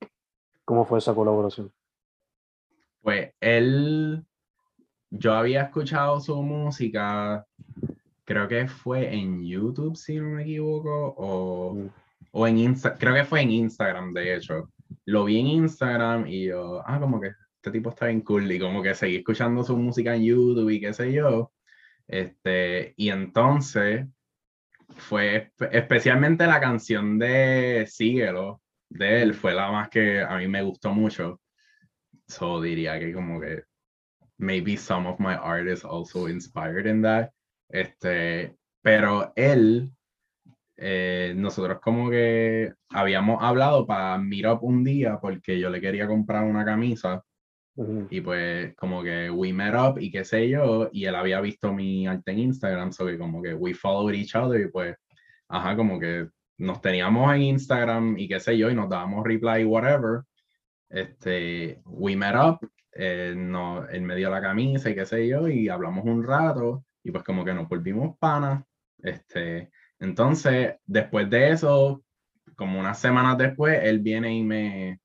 cómo 0.63 0.85
fue 0.85 0.99
esa 0.99 1.13
colaboración. 1.13 1.71
Pues 3.01 3.33
él, 3.39 4.25
yo 5.17 5.33
había 5.33 5.63
escuchado 5.63 6.19
su 6.19 6.41
música, 6.41 7.45
creo 8.23 8.47
que 8.47 8.67
fue 8.67 9.13
en 9.13 9.45
YouTube, 9.45 9.95
si 9.95 10.15
no 10.19 10.29
me 10.29 10.43
equivoco, 10.43 11.13
o, 11.17 11.75
Mm. 11.75 11.89
o 12.31 12.47
en 12.47 12.57
Insta, 12.57 12.95
creo 12.97 13.13
que 13.13 13.23
fue 13.25 13.41
en 13.41 13.51
Instagram, 13.51 14.13
de 14.13 14.35
hecho. 14.35 14.69
Lo 15.05 15.25
vi 15.25 15.39
en 15.39 15.47
Instagram 15.47 16.27
y 16.27 16.45
yo, 16.45 16.81
ah, 16.85 16.99
como 16.99 17.19
que 17.21 17.31
este 17.55 17.71
tipo 17.71 17.89
está 17.89 18.07
bien 18.07 18.21
cool, 18.21 18.51
y 18.51 18.59
como 18.59 18.81
que 18.83 18.93
seguí 18.95 19.17
escuchando 19.17 19.63
su 19.63 19.75
música 19.77 20.15
en 20.15 20.23
YouTube 20.23 20.69
y 20.69 20.79
qué 20.79 20.93
sé 20.93 21.11
yo. 21.11 21.51
Este, 22.07 22.93
y 22.97 23.09
entonces 23.09 24.05
fue 24.97 25.51
espe- 25.57 25.69
especialmente 25.71 26.45
la 26.45 26.59
canción 26.59 27.17
de 27.17 27.85
Síguelo 27.87 28.61
de 28.89 29.23
él, 29.23 29.33
fue 29.33 29.53
la 29.53 29.71
más 29.71 29.89
que 29.89 30.21
a 30.21 30.37
mí 30.37 30.47
me 30.47 30.61
gustó 30.61 30.93
mucho. 30.93 31.41
So 32.27 32.61
diría 32.61 32.99
que 32.99 33.11
como 33.13 33.39
que 33.39 33.63
maybe 34.37 34.75
some 34.77 35.07
of 35.07 35.19
my 35.19 35.35
art 35.35 35.67
is 35.67 35.83
also 35.83 36.27
inspired 36.27 36.87
in 36.87 37.01
that. 37.01 37.31
Este, 37.69 38.55
pero 38.81 39.33
él, 39.35 39.91
eh, 40.77 41.33
nosotros 41.35 41.79
como 41.81 42.09
que 42.09 42.73
habíamos 42.89 43.41
hablado 43.41 43.85
para 43.87 44.17
meet 44.17 44.45
up 44.45 44.59
un 44.63 44.83
día 44.83 45.17
porque 45.19 45.59
yo 45.59 45.69
le 45.69 45.81
quería 45.81 46.07
comprar 46.07 46.43
una 46.43 46.65
camisa 46.65 47.23
y 48.09 48.21
pues 48.21 48.73
como 48.75 49.03
que 49.03 49.29
we 49.29 49.51
met 49.51 49.75
up 49.75 49.99
y 49.99 50.09
qué 50.09 50.23
sé 50.23 50.47
yo, 50.49 50.89
y 50.93 51.05
él 51.05 51.15
había 51.15 51.41
visto 51.41 51.73
mi 51.73 52.07
arte 52.07 52.31
en 52.31 52.39
Instagram, 52.39 52.93
so 52.93 53.05
que 53.05 53.17
como 53.17 53.41
que 53.41 53.53
we 53.53 53.73
followed 53.73 54.13
each 54.13 54.35
other 54.35 54.61
y 54.61 54.69
pues, 54.69 54.95
ajá, 55.49 55.75
como 55.75 55.99
que 55.99 56.29
nos 56.57 56.81
teníamos 56.81 57.33
en 57.35 57.41
Instagram 57.41 58.17
y 58.17 58.27
qué 58.29 58.39
sé 58.39 58.57
yo, 58.57 58.69
y 58.69 58.75
nos 58.75 58.89
dábamos 58.89 59.25
reply, 59.25 59.65
whatever. 59.65 60.23
Este, 60.89 61.81
we 61.85 62.15
met 62.15 62.35
up, 62.35 62.59
eh, 62.95 63.33
no, 63.37 63.87
él 63.89 64.01
me 64.03 64.15
dio 64.15 64.29
la 64.29 64.41
camisa 64.41 64.89
y 64.89 64.95
qué 64.95 65.05
sé 65.05 65.27
yo, 65.27 65.47
y 65.49 65.69
hablamos 65.69 66.05
un 66.05 66.23
rato, 66.23 66.85
y 67.03 67.11
pues 67.11 67.23
como 67.23 67.45
que 67.45 67.53
nos 67.53 67.69
volvimos 67.69 68.17
panas. 68.17 68.63
Este, 69.03 69.71
entonces, 69.99 70.75
después 70.85 71.29
de 71.29 71.51
eso, 71.51 72.03
como 72.55 72.79
unas 72.79 72.99
semanas 72.99 73.37
después, 73.37 73.79
él 73.83 73.99
viene 73.99 74.35
y 74.35 74.43
me, 74.43 74.99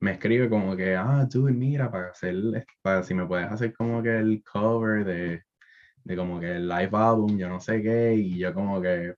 me 0.00 0.12
escribe 0.12 0.48
como 0.48 0.76
que, 0.76 0.96
ah, 0.96 1.26
tú, 1.30 1.42
mira, 1.44 1.90
para 1.90 2.10
hacer, 2.10 2.34
para 2.82 3.02
si 3.02 3.14
me 3.14 3.26
puedes 3.26 3.50
hacer 3.50 3.72
como 3.74 4.02
que 4.02 4.18
el 4.18 4.42
cover 4.44 5.04
de, 5.04 5.42
de 6.04 6.16
como 6.16 6.40
que 6.40 6.52
el 6.56 6.68
live 6.68 6.90
album, 6.92 7.38
yo 7.38 7.48
no 7.48 7.60
sé 7.60 7.82
qué, 7.82 8.14
y 8.14 8.38
yo 8.38 8.54
como 8.54 8.80
que. 8.82 9.14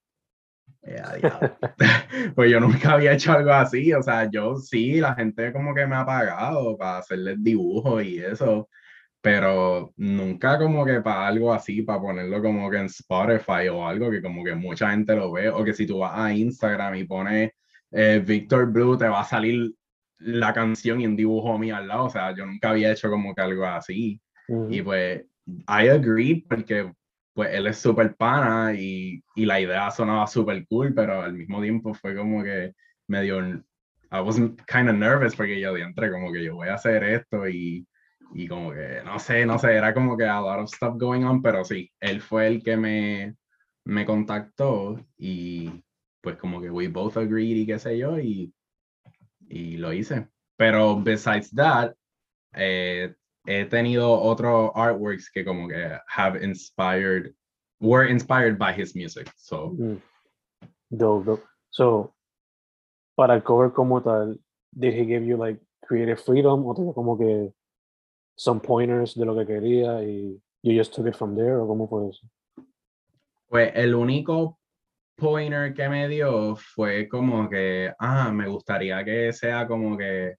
pues 2.35 2.51
yo 2.51 2.59
nunca 2.59 2.93
había 2.93 3.13
hecho 3.13 3.31
algo 3.31 3.53
así, 3.53 3.93
o 3.93 4.03
sea, 4.03 4.29
yo 4.29 4.57
sí, 4.57 4.99
la 4.99 5.15
gente 5.15 5.53
como 5.53 5.73
que 5.73 5.87
me 5.87 5.95
ha 5.95 6.05
pagado 6.05 6.77
para 6.77 6.97
hacerles 6.97 7.37
dibujos 7.41 8.03
y 8.03 8.19
eso, 8.19 8.69
pero 9.21 9.93
nunca 9.95 10.57
como 10.57 10.85
que 10.85 10.99
para 11.01 11.27
algo 11.27 11.53
así, 11.53 11.81
para 11.81 12.01
ponerlo 12.01 12.41
como 12.41 12.69
que 12.69 12.77
en 12.77 12.85
Spotify 12.87 13.69
o 13.71 13.87
algo 13.87 14.11
que 14.11 14.21
como 14.21 14.43
que 14.43 14.55
mucha 14.55 14.91
gente 14.91 15.15
lo 15.15 15.31
ve, 15.31 15.49
o 15.49 15.63
que 15.63 15.73
si 15.73 15.87
tú 15.87 15.99
vas 15.99 16.17
a 16.17 16.33
Instagram 16.33 16.95
y 16.95 17.03
pones 17.05 17.51
eh, 17.91 18.21
Victor 18.25 18.71
Blue, 18.71 18.97
te 18.97 19.07
va 19.07 19.21
a 19.21 19.25
salir 19.25 19.71
la 20.19 20.53
canción 20.53 20.99
y 20.99 21.07
un 21.07 21.15
dibujo 21.15 21.57
mío 21.57 21.75
al 21.75 21.87
lado, 21.87 22.05
o 22.05 22.09
sea, 22.09 22.35
yo 22.35 22.45
nunca 22.45 22.71
había 22.71 22.91
hecho 22.91 23.09
como 23.09 23.33
que 23.33 23.41
algo 23.41 23.65
así. 23.65 24.21
Ujú. 24.47 24.67
Y 24.71 24.81
pues, 24.81 25.21
I 25.67 25.89
agree 25.89 26.45
porque 26.47 26.91
pues 27.33 27.49
él 27.53 27.67
es 27.67 27.77
súper 27.79 28.15
pana 28.15 28.73
y, 28.75 29.23
y 29.35 29.45
la 29.45 29.59
idea 29.59 29.91
sonaba 29.91 30.27
súper 30.27 30.65
cool, 30.67 30.93
pero 30.93 31.21
al 31.21 31.33
mismo 31.33 31.61
tiempo 31.61 31.93
fue 31.93 32.15
como 32.15 32.43
que 32.43 32.73
medio, 33.07 33.39
I 34.11 34.19
was 34.21 34.37
kind 34.67 34.89
of 34.89 34.95
nervous 34.95 35.35
porque 35.35 35.59
yo 35.59 35.75
entré 35.77 36.11
como 36.11 36.31
que 36.31 36.43
yo 36.43 36.55
voy 36.55 36.67
a 36.69 36.75
hacer 36.75 37.03
esto 37.03 37.47
y, 37.49 37.87
y 38.33 38.47
como 38.47 38.71
que, 38.71 39.01
no 39.03 39.19
sé, 39.19 39.45
no 39.45 39.57
sé, 39.59 39.73
era 39.75 39.93
como 39.93 40.15
que 40.17 40.25
a 40.25 40.39
lot 40.41 40.59
of 40.59 40.69
stuff 40.69 40.95
going 40.97 41.23
on, 41.23 41.41
pero 41.41 41.63
sí, 41.63 41.91
él 41.99 42.21
fue 42.21 42.47
el 42.47 42.63
que 42.63 42.77
me, 42.77 43.35
me 43.85 44.05
contactó 44.05 44.99
y 45.17 45.83
pues 46.21 46.37
como 46.37 46.61
que 46.61 46.69
we 46.69 46.87
both 46.87 47.17
agreed 47.17 47.57
y 47.57 47.65
qué 47.65 47.79
sé 47.79 47.97
yo 47.97 48.19
y, 48.19 48.53
y 49.47 49.77
lo 49.77 49.93
hice. 49.93 50.27
Pero 50.57 51.01
besides 51.01 51.51
that, 51.51 51.93
eh, 52.53 53.13
he 53.45 53.65
tenido 53.65 54.11
otros 54.11 54.71
artworks 54.75 55.29
que 55.33 55.43
como 55.43 55.67
que 55.67 55.97
have 56.07 56.35
inspired, 56.41 57.33
were 57.79 58.05
inspired 58.05 58.57
by 58.57 58.71
his 58.73 58.95
music. 58.95 59.29
So, 59.37 59.75
Mm. 59.77 60.01
Dope, 60.89 61.25
dope. 61.25 61.43
So, 61.71 62.13
para 63.15 63.35
el 63.35 63.41
cover 63.41 63.71
como 63.71 63.99
tal, 64.01 64.37
did 64.71 64.93
he 64.93 65.05
give 65.05 65.25
you 65.25 65.37
like 65.37 65.59
creative 65.81 66.21
freedom 66.21 66.65
o 66.65 66.73
te 66.73 66.83
dio 66.83 66.93
como 66.93 67.17
que 67.17 67.51
some 68.35 68.59
pointers 68.59 69.15
de 69.15 69.25
lo 69.25 69.35
que 69.35 69.45
quería 69.45 70.03
y 70.03 70.39
you 70.61 70.77
just 70.77 70.93
took 70.93 71.07
it 71.07 71.15
from 71.15 71.35
there 71.35 71.57
o 71.59 71.67
cómo 71.67 71.87
fue 71.89 72.09
eso? 72.09 72.27
pues 73.49 73.71
el 73.75 73.93
único 73.93 74.57
pointer 75.15 75.75
que 75.75 75.87
me 75.87 76.07
dio 76.07 76.55
fue 76.55 77.07
como 77.07 77.47
que, 77.47 77.93
ah, 77.99 78.31
me 78.31 78.47
gustaría 78.47 79.03
que 79.05 79.31
sea 79.31 79.67
como 79.67 79.95
que 79.95 80.37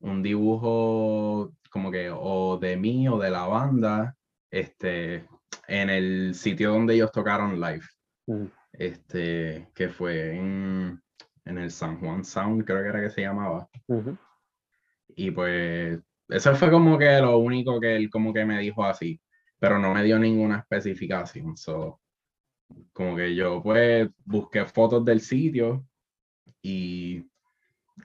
un 0.00 0.22
dibujo 0.22 1.52
como 1.76 1.90
que 1.90 2.08
o 2.10 2.56
de 2.56 2.74
mí 2.74 3.06
o 3.06 3.18
de 3.18 3.28
la 3.28 3.46
banda, 3.46 4.16
este, 4.50 5.28
en 5.68 5.90
el 5.90 6.34
sitio 6.34 6.70
donde 6.70 6.94
ellos 6.94 7.12
tocaron 7.12 7.60
live. 7.60 7.84
Mm. 8.26 8.46
este, 8.72 9.68
que 9.74 9.90
fue 9.90 10.36
en, 10.36 11.00
en 11.44 11.58
el 11.58 11.70
San 11.70 12.00
Juan 12.00 12.24
Sound, 12.24 12.64
creo 12.64 12.82
que 12.82 12.88
era 12.88 13.02
que 13.02 13.10
se 13.10 13.20
llamaba. 13.20 13.68
Y 15.14 15.30
pues 15.30 16.00
eso 16.30 16.56
fue 16.56 16.70
como 16.70 16.96
que 16.98 17.20
lo 17.20 17.36
único 17.36 17.78
que 17.78 17.94
él 17.94 18.08
como 18.08 18.32
que 18.32 18.46
me 18.46 18.58
dijo 18.58 18.82
así, 18.82 19.20
pero 19.58 19.78
no 19.78 19.92
me 19.92 20.02
dio 20.02 20.18
ninguna 20.18 20.60
especificación. 20.60 21.58
So, 21.58 22.00
como 22.94 23.14
que 23.16 23.34
yo 23.34 23.62
pues 23.62 24.08
busqué 24.24 24.64
fotos 24.64 25.04
del 25.04 25.20
sitio 25.20 25.86
y, 26.62 27.22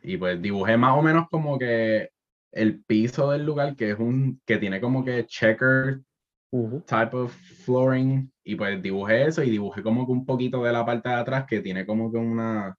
y 0.04 0.18
pues 0.18 0.42
dibujé 0.42 0.76
más 0.76 0.98
o 0.98 1.02
menos 1.02 1.30
como 1.30 1.58
que 1.58 2.10
el 2.52 2.84
piso 2.84 3.32
del 3.32 3.46
lugar, 3.46 3.76
que 3.76 3.92
es 3.92 4.00
un, 4.00 4.42
que 4.46 4.58
tiene 4.58 4.82
como 4.82 5.04
que 5.04 5.26
checker 5.26 6.02
type 6.86 7.16
of 7.16 7.34
flooring 7.64 8.30
y 8.44 8.56
pues 8.56 8.82
dibujé 8.82 9.26
eso 9.26 9.42
y 9.42 9.50
dibujé 9.50 9.82
como 9.82 10.06
que 10.06 10.12
un 10.12 10.26
poquito 10.26 10.62
de 10.64 10.74
la 10.74 10.86
parte 10.86 11.08
de 11.08 11.16
atrás 11.16 11.46
que 11.48 11.62
tiene 11.62 11.86
como 11.86 12.12
que 12.12 12.18
una 12.18 12.76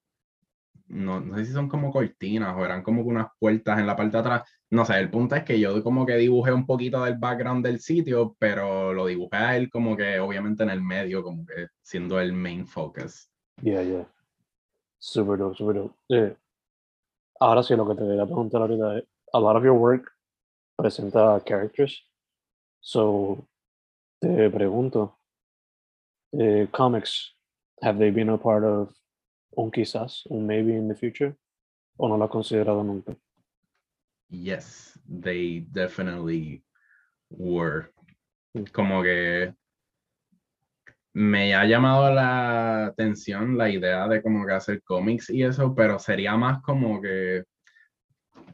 no, 0.88 1.20
no 1.20 1.38
sé 1.38 1.46
si 1.46 1.52
son 1.52 1.70
como 1.70 1.90
cortinas 1.90 2.54
o 2.54 2.66
eran 2.66 2.82
como 2.82 3.02
que 3.02 3.08
unas 3.08 3.28
puertas 3.38 3.78
en 3.78 3.86
la 3.86 3.96
parte 3.96 4.18
de 4.18 4.20
atrás 4.20 4.42
no 4.68 4.84
sé, 4.84 4.98
el 4.98 5.10
punto 5.10 5.36
es 5.36 5.44
que 5.44 5.58
yo 5.58 5.82
como 5.82 6.04
que 6.04 6.16
dibujé 6.16 6.52
un 6.52 6.66
poquito 6.66 7.02
del 7.02 7.16
background 7.16 7.64
del 7.64 7.80
sitio 7.80 8.36
pero 8.38 8.92
lo 8.92 9.06
dibujé 9.06 9.36
a 9.38 9.56
él 9.56 9.70
como 9.70 9.96
que 9.96 10.20
obviamente 10.20 10.64
en 10.64 10.70
el 10.70 10.82
medio 10.82 11.22
como 11.22 11.46
que 11.46 11.68
siendo 11.80 12.20
el 12.20 12.34
main 12.34 12.66
focus 12.66 13.32
Yeah, 13.60 13.82
yeah. 13.82 14.06
Super 14.98 15.36
dope, 15.36 15.56
super 15.56 15.74
dope. 15.74 15.94
Eh, 16.08 16.36
ahora 17.40 17.62
sí, 17.62 17.76
lo 17.76 17.86
que 17.86 17.94
te 17.94 18.02
quería 18.02 18.24
preguntar 18.24 18.60
ahorita 18.62 18.98
es, 18.98 19.04
a 19.34 19.40
lot 19.40 19.56
of 19.56 19.64
your 19.64 19.74
work 19.74 20.10
presenta 20.78 21.44
characters. 21.44 22.02
So, 22.80 23.46
te 24.20 24.28
pregunto, 24.50 25.14
eh, 26.38 26.66
comics, 26.72 27.32
have 27.82 27.98
they 27.98 28.10
been 28.10 28.28
a 28.30 28.38
part 28.38 28.64
of 28.64 28.92
un 29.56 29.70
quizás, 29.70 30.22
un 30.30 30.46
maybe 30.46 30.74
in 30.74 30.88
the 30.88 30.94
future? 30.94 31.36
¿O 31.98 32.08
no 32.08 32.16
lo 32.16 32.24
has 32.24 32.30
considerado 32.30 32.82
nunca? 32.84 33.16
yes 34.34 34.96
they 35.06 35.60
definitely 35.72 36.62
were 37.30 37.90
Mm. 38.56 38.64
como 38.72 39.02
que 39.02 39.54
me 41.14 41.54
ha 41.54 41.64
llamado 41.66 42.12
la 42.14 42.86
atención 42.86 43.56
la 43.58 43.68
idea 43.70 44.06
de 44.08 44.22
como 44.22 44.46
que 44.46 44.52
hacer 44.52 44.82
cómics 44.82 45.28
y 45.30 45.42
eso, 45.42 45.74
pero 45.74 45.98
sería 45.98 46.36
más 46.36 46.62
como 46.62 47.00
que 47.00 47.44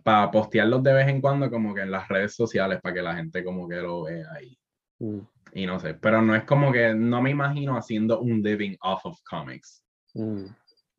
para 0.03 0.31
postearlos 0.31 0.83
de 0.83 0.93
vez 0.93 1.09
en 1.09 1.21
cuando 1.21 1.51
como 1.51 1.75
que 1.75 1.83
en 1.83 1.91
las 1.91 2.09
redes 2.09 2.35
sociales 2.35 2.81
para 2.83 2.95
que 2.95 3.03
la 3.03 3.17
gente 3.17 3.45
como 3.45 3.69
que 3.69 3.77
lo 3.77 4.03
vea 4.05 4.43
y, 4.43 4.59
Mm, 5.01 5.21
y 5.53 5.65
no 5.67 5.79
sé, 5.79 5.95
pero 5.95 6.21
no 6.21 6.35
es 6.35 6.45
como 6.45 6.73
que 6.73 6.93
no 6.93 7.23
me 7.23 7.31
imagino 7.31 7.77
haciendo 7.77 8.21
un 8.21 8.43
living 8.43 8.77
off 8.83 9.07
of 9.07 9.19
comics. 9.29 9.85
mm. 10.15 10.47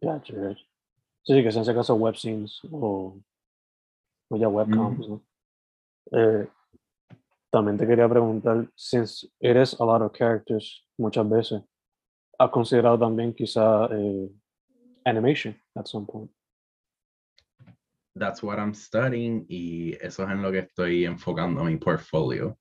Gotcha. 0.01 0.33
Sí, 0.55 0.65
sí, 1.25 1.43
que 1.43 1.51
sean 1.51 1.65
si 1.65 1.71
acaso 1.71 1.95
web 1.95 2.15
scenes 2.15 2.61
o 2.71 3.19
o 4.31 4.37
ya 4.37 4.47
webcams, 4.47 5.09
¿no? 5.09 5.21
Eh, 6.11 6.47
también 7.51 7.77
te 7.77 7.85
quería 7.85 8.07
preguntar, 8.07 8.69
since 8.75 9.27
eres 9.39 9.79
a 9.81 9.83
lot 9.83 10.01
of 10.01 10.13
characters 10.13 10.85
muchas 10.97 11.27
veces, 11.27 11.61
¿has 12.37 12.49
considerado 12.51 12.97
también 12.99 13.33
quizá 13.33 13.87
eh, 13.91 14.29
animation 15.03 15.59
at 15.75 15.87
some 15.87 16.05
point? 16.05 16.31
That's 18.19 18.43
what 18.43 18.59
I'm 18.59 18.73
studying 18.73 19.45
y 19.47 19.93
eso 20.01 20.23
es 20.23 20.29
en 20.29 20.41
lo 20.41 20.51
que 20.51 20.59
estoy 20.59 21.05
enfocando 21.05 21.63
mi 21.63 21.77
portfolio. 21.77 22.57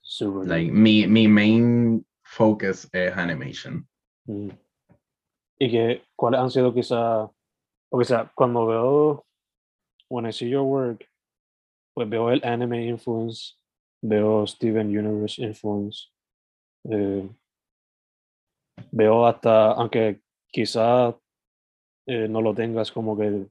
Super. 0.00 0.46
Like, 0.46 0.70
mi, 0.70 1.06
mi 1.06 1.26
main 1.26 2.06
focus 2.22 2.88
es 2.92 3.12
animation. 3.16 3.88
Mm. 4.26 4.50
¿Y 5.58 5.70
que, 5.70 6.02
cuáles 6.16 6.40
han 6.40 6.50
sido 6.50 6.72
quizá, 6.72 7.28
o 7.90 8.04
sea, 8.04 8.30
cuando 8.34 8.66
veo, 8.66 9.26
when 10.08 10.26
I 10.26 10.32
see 10.32 10.48
your 10.48 10.62
work, 10.62 11.04
pues 11.94 12.08
veo 12.08 12.30
el 12.30 12.40
anime 12.44 12.86
influence, 12.86 13.54
veo 14.02 14.46
Steven 14.46 14.86
Universe 14.86 15.42
influence, 15.42 16.10
eh, 16.90 17.28
veo 18.92 19.26
hasta, 19.26 19.72
aunque 19.72 20.20
quizá 20.52 21.16
eh, 22.06 22.28
no 22.28 22.40
lo 22.40 22.54
tengas 22.54 22.92
como 22.92 23.16
que 23.16 23.48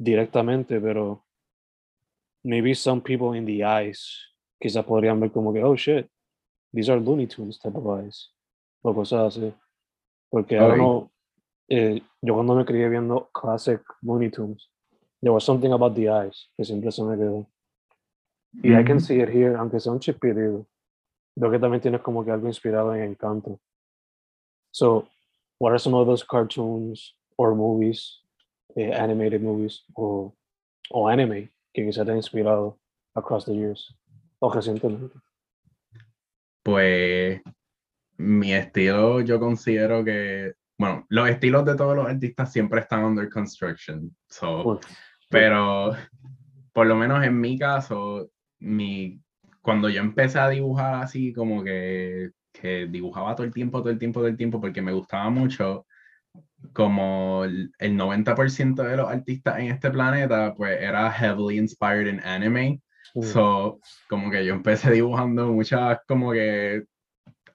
directamente, 0.00 0.80
pero 0.80 1.22
maybe 2.42 2.74
some 2.74 3.00
people 3.02 3.36
in 3.36 3.44
the 3.44 3.62
eyes 3.62 4.16
quizá 4.58 4.82
podrían 4.82 5.20
ver 5.20 5.30
como 5.30 5.52
que, 5.52 5.62
oh 5.62 5.76
shit, 5.76 6.08
these 6.72 6.88
are 6.90 6.98
Looney 7.00 7.26
Tunes 7.26 7.58
type 7.58 7.76
of 7.76 7.86
eyes, 7.86 8.30
o 8.82 8.94
cosas 8.94 9.36
así. 9.36 9.52
Porque 10.30 10.52
I 10.56 10.60
don't 10.60 10.70
Ok. 10.70 10.76
know, 10.76 11.10
eh, 11.68 12.00
yo 12.22 12.34
cuando 12.34 12.54
me 12.54 12.64
crié 12.64 12.88
viendo 12.88 13.28
classic 13.32 13.82
Looney 14.02 14.30
Tunes, 14.30 14.70
there 15.20 15.32
was 15.32 15.44
something 15.44 15.72
about 15.72 15.94
the 15.94 16.08
eyes 16.08 16.48
que 16.56 16.64
siempre 16.64 16.90
se 16.90 17.02
me 17.02 17.16
quedó. 17.16 17.46
Y 18.62 18.74
I 18.74 18.82
can 18.84 18.96
Ujú. 18.96 19.00
see 19.00 19.20
it 19.20 19.28
here, 19.28 19.54
aunque 19.56 19.78
sea 19.80 19.92
un 19.92 20.00
chipirito. 20.00 20.66
Veo 21.36 21.50
que 21.50 21.58
también 21.58 21.80
tienes 21.80 22.00
como 22.00 22.24
que 22.24 22.30
algo 22.30 22.48
inspirado 22.48 22.94
en 22.94 23.02
Encanto. 23.02 23.60
So, 24.72 25.08
what 25.58 25.72
are 25.72 25.78
some 25.78 25.94
of 25.94 26.06
those 26.06 26.24
cartoons 26.24 27.14
or 27.36 27.54
movies, 27.54 28.20
eh, 28.76 28.94
animated 28.94 29.40
movies, 29.40 29.84
o, 29.94 30.34
o 30.90 31.08
anime 31.08 31.50
que 31.72 31.84
quizá 31.84 32.04
te 32.04 32.10
han 32.10 32.16
inspirado 32.16 32.78
across 33.14 33.44
the 33.44 33.54
years? 33.54 33.94
O 34.38 34.52
recientemente. 34.52 35.18
Pues 36.62 37.40
mi 38.16 38.52
estilo 38.52 39.20
yo 39.22 39.40
considero 39.40 40.04
que, 40.04 40.54
bueno, 40.78 41.06
los 41.08 41.28
estilos 41.28 41.64
de 41.64 41.74
todos 41.74 41.96
los 41.96 42.06
artistas 42.06 42.52
siempre 42.52 42.80
están 42.80 43.04
under 43.04 43.28
construction. 43.30 44.14
So, 44.28 44.80
pero 45.28 45.94
por 46.72 46.86
lo 46.86 46.96
menos 46.96 47.24
en 47.24 47.40
mi 47.40 47.58
caso, 47.58 48.30
mi, 48.58 49.20
cuando 49.62 49.88
yo 49.88 50.00
empecé 50.00 50.38
a 50.38 50.48
dibujar 50.48 51.02
así 51.02 51.32
como 51.32 51.62
que, 51.64 52.30
que 52.52 52.86
dibujaba 52.86 53.34
todo 53.34 53.46
el 53.46 53.52
tiempo, 53.52 53.80
todo 53.80 53.90
el 53.90 53.98
tiempo, 53.98 54.20
todo 54.20 54.28
el 54.28 54.36
tiempo, 54.36 54.60
porque 54.60 54.82
me 54.82 54.92
gustaba 54.92 55.30
mucho, 55.30 55.86
como 56.72 57.44
el 57.44 57.72
el 57.78 57.96
90% 57.96 58.82
de 58.82 58.96
los 58.96 59.08
artistas 59.08 59.58
en 59.58 59.72
este 59.72 59.90
planeta, 59.90 60.54
pues 60.54 60.80
era 60.80 61.10
heavily 61.10 61.58
inspired 61.58 62.06
in 62.06 62.20
anime. 62.20 62.80
Mm. 63.14 63.22
So, 63.22 63.80
como 64.08 64.30
que 64.30 64.44
yo 64.44 64.54
empecé 64.54 64.90
dibujando 64.92 65.52
muchas 65.52 65.98
como 66.06 66.32
que 66.32 66.84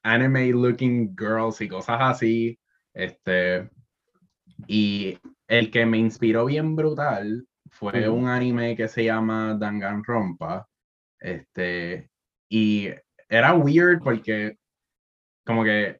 anime 0.03 0.51
looking 0.51 1.15
girls 1.17 1.61
y 1.61 1.67
cosas 1.67 1.97
así. 2.01 2.59
Este, 2.93 3.69
y 4.67 5.17
el 5.47 5.71
que 5.71 5.85
me 5.85 5.97
inspiró 5.97 6.45
bien 6.45 6.75
brutal 6.75 7.45
fue 7.71 8.07
un 8.09 8.27
anime 8.27 8.75
que 8.75 8.87
se 8.87 9.05
llama 9.05 9.55
Danganronpa. 9.55 10.67
Este, 11.19 12.09
y 12.49 12.89
era 13.27 13.53
weird 13.53 14.01
porque 14.03 14.57
como 15.45 15.63
que 15.63 15.99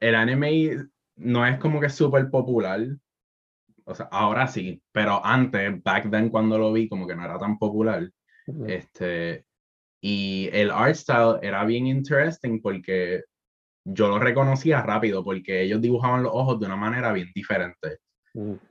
el 0.00 0.14
anime 0.14 0.86
no 1.16 1.46
es 1.46 1.58
como 1.58 1.80
que 1.80 1.88
súper 1.88 2.30
popular. 2.30 2.86
O 3.84 3.94
sea, 3.94 4.08
ahora 4.10 4.46
sí, 4.46 4.82
pero 4.92 5.24
antes, 5.24 5.82
back 5.82 6.10
then 6.10 6.30
cuando 6.30 6.58
lo 6.58 6.72
vi, 6.72 6.88
como 6.88 7.06
que 7.06 7.14
no 7.14 7.24
era 7.24 7.38
tan 7.38 7.58
popular. 7.58 8.10
Este, 8.66 9.44
y 10.00 10.48
el 10.52 10.70
art 10.70 10.94
style 10.94 11.38
era 11.42 11.64
bien 11.64 11.86
interesting 11.86 12.60
porque 12.60 13.24
yo 13.84 14.08
lo 14.08 14.18
reconocía 14.18 14.82
rápido 14.82 15.22
porque 15.22 15.62
ellos 15.62 15.80
dibujaban 15.80 16.22
los 16.22 16.32
ojos 16.34 16.60
de 16.60 16.66
una 16.66 16.76
manera 16.76 17.12
bien 17.12 17.30
diferente. 17.34 17.98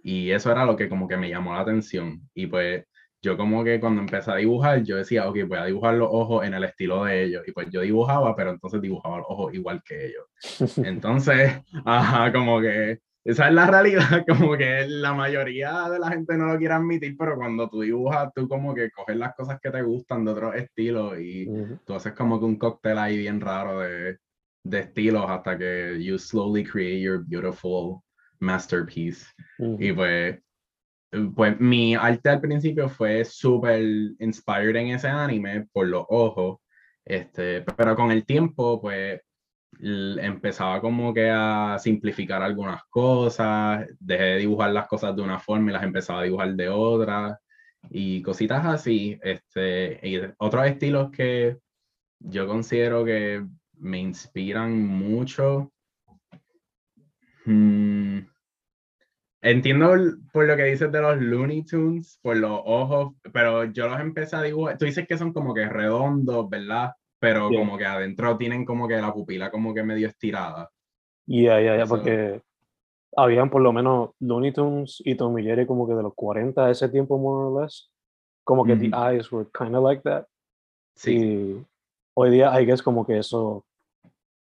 Y 0.04 0.32
eso 0.32 0.52
era 0.52 0.66
lo 0.66 0.76
que 0.76 0.90
como 0.90 1.08
que 1.08 1.18
me 1.18 1.30
llamó 1.30 1.54
la 1.54 1.62
atención. 1.62 2.30
Y 2.34 2.48
pues 2.48 2.86
yo 3.24 3.38
como 3.38 3.64
que 3.64 3.80
cuando 3.80 4.02
empecé 4.02 4.32
a 4.32 4.36
dibujar, 4.36 4.84
yo 4.84 4.98
decía, 4.98 5.28
ok, 5.30 5.38
voy 5.48 5.58
a 5.58 5.66
dibujar 5.66 5.96
los 5.96 6.10
ojos 6.12 6.46
en 6.46 6.54
el 6.54 6.66
estilo 6.66 7.06
de 7.06 7.24
ellos. 7.24 7.44
Y 7.48 7.54
pues 7.54 7.70
yo 7.72 7.80
dibujaba, 7.80 8.36
pero 8.36 8.52
entonces 8.52 8.82
dibujaba 8.82 9.20
los 9.20 9.28
ojos 9.30 9.54
igual 9.54 9.82
que 9.82 10.08
ellos. 10.08 10.26
Entonces, 10.78 11.62
ajá, 11.86 12.34
como 12.34 12.60
que 12.60 13.00
esa 13.24 13.48
es 13.48 13.54
la 13.54 13.66
realidad, 13.66 14.26
como 14.28 14.58
que 14.58 14.86
la 14.90 15.14
mayoría 15.14 15.90
de 15.90 16.00
la 16.00 16.10
gente 16.10 16.38
no 16.38 16.48
lo 16.48 16.58
quiere 16.58 16.74
admitir, 16.74 17.16
pero 17.18 17.38
cuando 17.38 17.70
tú 17.70 17.80
dibujas, 17.80 18.30
tú 18.36 18.50
como 18.50 18.76
que 18.76 18.92
coges 18.92 19.16
las 19.16 19.34
cosas 19.36 19.58
que 19.62 19.72
te 19.72 19.82
gustan 19.82 20.26
de 20.26 20.32
otros 20.32 20.56
estilos 20.56 21.18
y 21.18 21.48
Ujú. 21.48 21.80
tú 21.86 21.94
haces 21.94 22.12
como 22.12 22.38
que 22.40 22.46
un 22.46 22.58
cóctel 22.58 22.98
ahí 22.98 23.18
bien 23.18 23.40
raro 23.40 23.80
de, 23.80 24.18
de 24.66 24.80
estilos 24.80 25.24
hasta 25.30 25.58
que 25.58 25.98
you 26.04 26.20
slowly 26.20 26.66
create 26.66 27.00
your 27.00 27.24
beautiful 27.26 28.02
masterpiece. 28.40 29.26
Ujú. 29.60 29.78
Y 29.82 29.94
pues, 29.94 30.43
pues 31.36 31.60
mi 31.60 31.96
arte 31.96 32.30
al 32.30 32.42
principio 32.42 32.90
fue 32.90 33.26
súper 33.26 33.82
inspired 34.20 34.76
en 34.76 34.88
ese 34.90 35.08
anime 35.08 35.68
por 35.72 35.88
los 35.88 36.06
ojos, 36.10 36.60
este, 37.06 37.62
pero 37.62 37.96
con 37.96 38.12
el 38.12 38.26
tiempo, 38.26 38.82
pues 38.82 39.22
empezaba 39.80 40.80
como 40.82 41.14
que 41.14 41.30
a 41.30 41.78
simplificar 41.80 42.42
algunas 42.42 42.84
cosas, 42.90 43.88
dejé 44.00 44.24
de 44.24 44.38
dibujar 44.38 44.72
las 44.72 44.88
cosas 44.88 45.16
de 45.16 45.22
una 45.22 45.40
forma 45.40 45.72
y 45.72 45.74
las 45.74 45.84
empezaba 45.84 46.22
a 46.22 46.24
dibujar 46.24 46.54
de 46.54 46.70
otra 46.70 47.40
y 47.90 48.22
cositas 48.22 48.66
así, 48.66 49.20
este, 49.22 50.00
y 50.08 50.22
otros 50.38 50.66
estilos 50.68 51.12
que 51.12 51.58
yo 52.20 52.48
considero 52.48 53.04
que 53.04 53.46
me 53.74 54.00
inspiran 54.00 54.86
mucho. 54.86 55.72
Hmm, 57.46 58.20
Entiendo 59.46 59.92
por 60.32 60.46
lo 60.46 60.56
que 60.56 60.64
dices 60.64 60.90
de 60.90 61.02
los 61.02 61.18
Looney 61.18 61.66
Tunes, 61.66 62.18
por 62.22 62.38
los 62.38 62.62
ojos, 62.64 63.14
pero 63.34 63.66
yo 63.66 63.90
los 63.90 64.00
empecé 64.00 64.38
a 64.38 64.42
dibujar. 64.42 64.78
Tú 64.78 64.86
dices 64.86 65.06
que 65.06 65.18
son 65.18 65.34
como 65.34 65.54
que 65.54 65.68
redondos, 65.68 66.50
¿verdad? 66.50 66.94
Pero 67.20 67.50
Yeah. 67.50 67.60
como 67.60 67.78
que 67.78 67.86
adentro 67.86 68.38
tienen 68.38 68.64
como 68.64 68.88
que 68.88 69.02
la 69.02 69.14
pupila 69.14 69.52
como 69.52 69.74
que 69.74 69.84
medio 69.84 70.08
estirada. 70.08 70.70
Ya, 71.28 71.60
ya, 71.60 71.76
ya, 71.78 71.86
porque 71.86 72.42
habían 73.18 73.50
por 73.50 73.62
lo 73.62 73.74
menos 73.74 74.12
Looney 74.22 74.54
Tunes 74.54 75.02
y 75.04 75.16
Tom 75.16 75.38
y 75.38 75.44
Jerry 75.44 75.66
como 75.68 75.86
que 75.88 75.94
de 75.94 76.04
los 76.04 76.14
40 76.16 76.66
a 76.66 76.72
ese 76.72 76.88
tiempo, 76.88 77.18
more 77.18 77.48
or 77.50 77.62
less. 77.64 77.90
Como 78.46 78.64
que 78.64 78.78
the 78.78 78.88
Ujú. 78.88 78.96
eyes 78.96 79.30
were 79.30 79.48
kind 79.54 79.76
of 79.76 79.84
like 79.84 80.02
that. 80.04 80.26
Sí, 80.96 81.18
Y 81.18 81.66
hoy 82.14 82.30
día, 82.32 82.58
I 82.62 82.66
guess, 82.66 82.82
como 82.82 83.06
que 83.06 83.18
eso 83.18 83.66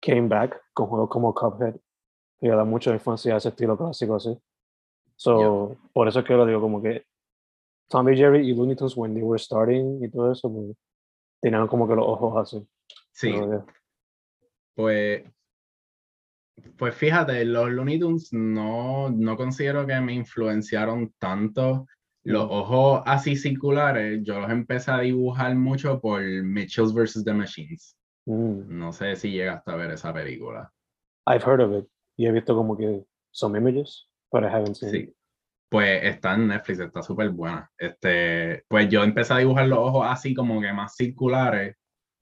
came 0.02 0.28
back 0.28 0.60
con 0.74 0.88
juegos 0.88 1.10
como 1.10 1.32
Cuphead, 1.34 1.76
que 2.40 2.48
da 2.50 2.64
mucha 2.64 2.92
infancia 2.92 3.36
a 3.36 3.38
ese 3.38 3.50
estilo 3.50 3.78
clásico 3.78 4.16
así. 4.16 4.36
So, 5.20 5.78
por 5.92 6.08
eso 6.08 6.20
es 6.20 6.26
que 6.26 6.34
lo 6.34 6.46
digo, 6.46 6.62
como 6.62 6.82
que 6.82 7.04
Tommy 7.90 8.16
Jerry 8.16 8.50
y 8.50 8.54
Looney 8.56 8.78
Tunes, 8.78 8.96
when 8.96 9.14
they 9.14 9.22
were 9.22 9.38
starting 9.38 10.02
y 10.02 10.10
todo 10.10 10.32
eso, 10.32 10.50
pues, 10.50 10.78
tenían 11.42 11.68
como 11.68 11.88
que 11.88 11.96
los 11.96 12.06
ojos 12.08 12.38
así. 12.38 12.68
sí. 13.12 13.32
Pero, 13.34 13.48
yeah. 13.52 13.66
Pues, 14.76 15.24
pues 16.78 16.96
fíjate, 16.96 17.44
los 17.44 17.70
Looney 17.70 18.00
Tunes 18.00 18.32
no, 18.32 19.10
no 19.10 19.36
considero 19.36 19.86
que 19.86 20.00
me 20.00 20.14
influenciaron 20.14 21.14
tanto. 21.20 21.86
Los 22.24 22.48
ojos 22.50 23.02
así 23.06 23.36
circulares, 23.36 24.22
yo 24.24 24.40
los 24.40 24.50
empecé 24.52 24.92
a 24.92 25.00
dibujar 25.00 25.54
mucho 25.56 26.00
por 26.00 26.22
Mitchells 26.22 26.94
vs. 26.94 27.24
The 27.26 27.34
Machines. 27.34 27.98
Mm, 28.26 28.78
No 28.78 28.94
sé 28.94 29.16
si 29.16 29.32
llegaste 29.32 29.72
a 29.72 29.76
ver 29.76 29.92
esa 29.92 30.14
película. 30.14 30.72
I've 31.28 31.44
heard 31.44 31.62
of 31.62 31.74
it. 31.74 31.90
Y 32.18 32.28
he 32.28 32.32
visto 32.32 32.56
como 32.56 32.78
que 32.78 33.04
some 33.32 33.58
images, 33.58 34.09
I 34.34 34.48
haven't 34.48 34.76
seen. 34.76 34.92
Sí. 34.92 35.14
Pues 35.70 36.04
está 36.04 36.34
en 36.34 36.48
Netflix, 36.48 36.80
está 36.80 37.04
súper 37.04 37.30
buena. 37.30 37.70
Este, 37.78 38.64
pues 38.68 38.90
yo 38.90 39.04
empecé 39.04 39.34
a 39.34 39.38
dibujar 39.38 39.68
los 39.68 39.80
ojos 39.80 40.08
así 40.10 40.34
como 40.34 40.60
que 40.62 40.74
más 40.74 40.96
circulares, 40.96 41.76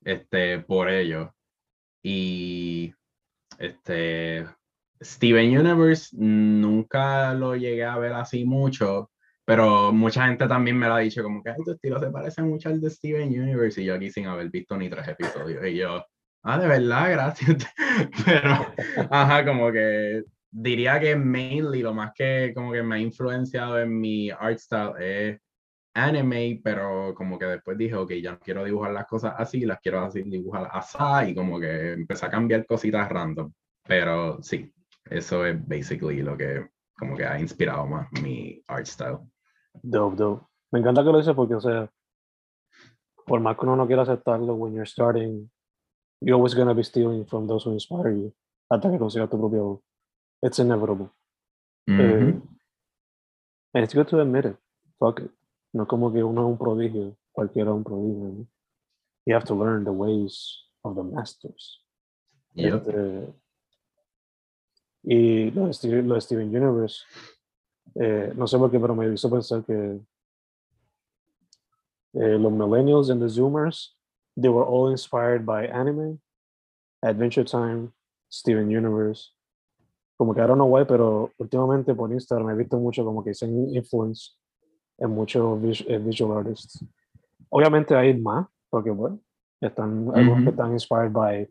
este, 0.03 0.59
por 0.59 0.89
ello. 0.89 1.33
Y 2.03 2.93
este, 3.57 4.45
Steven 5.01 5.57
Universe 5.59 6.15
nunca 6.17 7.33
lo 7.33 7.55
llegué 7.55 7.85
a 7.85 7.97
ver 7.97 8.13
así 8.13 8.45
mucho, 8.45 9.11
pero 9.45 9.93
mucha 9.93 10.27
gente 10.27 10.47
también 10.47 10.77
me 10.77 10.87
lo 10.87 10.95
ha 10.95 10.99
dicho 10.99 11.23
como 11.23 11.41
que 11.41 11.51
"Ay, 11.51 11.63
tu 11.63 11.71
estilo 11.71 11.99
se 11.99 12.11
parece 12.11 12.41
mucho 12.41 12.69
al 12.69 12.81
de 12.81 12.89
Steven 12.89 13.29
Universe 13.29 13.81
y 13.81 13.85
yo 13.85 13.95
aquí 13.95 14.09
sin 14.11 14.27
haber 14.27 14.49
visto 14.49 14.75
ni 14.77 14.89
tres 14.89 15.07
episodios 15.07 15.65
y 15.65 15.75
yo, 15.77 16.05
ah, 16.43 16.59
de 16.59 16.67
verdad, 16.67 17.11
gracias. 17.11 17.65
Pero, 18.25 18.73
ajá, 19.09 19.45
como 19.45 19.71
que 19.71 20.23
diría 20.51 20.99
que 20.99 21.15
mainly 21.15 21.81
lo 21.81 21.93
más 21.93 22.11
que 22.13 22.51
como 22.55 22.71
que 22.71 22.83
me 22.83 22.95
ha 22.95 22.99
influenciado 22.99 23.79
en 23.79 23.99
mi 23.99 24.29
art 24.29 24.57
style 24.57 24.93
es 24.99 25.39
anime, 25.93 26.61
pero 26.63 27.13
como 27.15 27.39
que 27.39 27.45
después 27.45 27.77
dije, 27.77 27.95
ok, 27.95 28.11
ya 28.13 28.33
no 28.33 28.39
quiero 28.39 28.63
dibujar 28.63 28.91
las 28.91 29.07
cosas 29.07 29.33
así, 29.37 29.65
las 29.65 29.79
quiero 29.79 30.01
así 30.01 30.21
dibujar 30.23 30.69
así, 30.71 30.97
y 31.29 31.35
como 31.35 31.59
que 31.59 31.93
empecé 31.93 32.25
a 32.25 32.29
cambiar 32.29 32.65
cositas 32.65 33.09
random. 33.09 33.51
Pero 33.87 34.41
sí, 34.43 34.71
eso 35.05 35.45
es 35.45 35.67
basically 35.67 36.21
lo 36.21 36.37
que 36.37 36.67
como 36.97 37.15
que 37.15 37.25
ha 37.25 37.39
inspirado 37.39 37.85
más 37.85 38.07
mi 38.21 38.61
art 38.67 38.85
style. 38.85 39.19
Dope, 39.73 40.15
dope. 40.15 40.45
Me 40.71 40.79
encanta 40.79 41.03
que 41.03 41.11
lo 41.11 41.19
dices 41.19 41.35
porque, 41.35 41.55
o 41.55 41.61
sea, 41.61 41.89
por 43.25 43.39
más 43.39 43.57
que 43.57 43.65
uno 43.65 43.75
no 43.75 43.87
quiera 43.87 44.01
aceptarlo, 44.01 44.55
when 44.55 44.73
you're 44.73 44.85
starting, 44.85 45.49
you're 46.21 46.35
always 46.35 46.55
going 46.55 46.67
to 46.67 46.73
be 46.73 46.83
stealing 46.83 47.25
from 47.25 47.47
those 47.47 47.67
who 47.67 47.73
inspire 47.73 48.11
you 48.11 48.33
hasta 48.69 48.91
que 48.91 48.97
consigas 48.97 49.29
tu 49.29 49.37
propio 49.37 49.81
It's 50.41 50.59
inevitable. 50.59 51.09
Ujú. 51.89 51.99
Eh, 52.01 52.41
and 53.73 53.83
it's 53.83 53.93
good 53.93 54.07
to 54.09 54.19
admit 54.21 54.45
it. 54.45 54.57
Fuck 54.99 55.19
it. 55.21 55.31
No 55.73 55.85
como 55.85 56.11
que 56.11 56.23
uno 56.23 56.41
es 56.41 56.47
un 56.51 56.57
prodigio, 56.57 57.15
cualquiera 57.31 57.71
es 57.71 57.75
un 57.75 57.83
prodigio. 57.83 58.23
¿no? 58.29 58.47
You 59.25 59.35
have 59.35 59.45
to 59.45 59.55
learn 59.55 59.83
the 59.83 59.91
ways 59.91 60.63
of 60.83 60.95
the 60.95 61.03
masters. 61.03 61.81
Yep. 62.55 62.73
Este, 62.87 63.33
y 65.03 65.51
lo 65.51 65.67
de, 65.67 65.73
Steve- 65.73 66.03
lo 66.03 66.15
de 66.15 66.21
Steven 66.21 66.49
Universe, 66.55 67.03
eh, 67.95 68.33
no 68.35 68.47
sé 68.47 68.57
por 68.57 68.69
qué, 68.71 68.79
pero 68.79 68.95
me 68.95 69.07
hizo 69.13 69.29
pensar 69.29 69.63
que 69.65 69.99
eh, 72.13 72.37
los 72.37 72.51
millennials 72.51 73.09
and 73.09 73.21
the 73.21 73.27
zoomers, 73.29 73.93
they 74.35 74.49
were 74.49 74.63
all 74.65 74.89
inspired 74.89 75.45
by 75.45 75.65
anime, 75.65 76.19
Adventure 77.03 77.43
Time, 77.43 77.93
Steven 78.29 78.69
Universe. 78.69 79.31
Como 80.17 80.33
que 80.33 80.41
I 80.41 80.47
don't 80.47 80.55
know 80.57 80.67
why, 80.67 80.83
pero 80.85 81.31
últimamente 81.37 81.93
por 81.93 82.11
Instagram 82.11 82.49
he 82.49 82.55
visto 82.55 82.77
mucho 82.79 83.05
como 83.05 83.23
que 83.23 83.29
dicen 83.31 83.73
influence 83.75 84.31
en 84.97 85.11
muchos 85.11 85.59
eh, 85.87 85.99
visual 85.99 86.37
artists. 86.39 86.83
Obviamente 87.49 87.95
hay 87.95 88.19
más, 88.19 88.47
porque 88.69 88.89
bueno, 88.89 89.19
están 89.61 90.09
algunos 90.13 90.37
que 90.37 90.41
Ujú. 90.41 90.49
están 90.49 90.71
inspired 90.73 91.11
by 91.11 91.47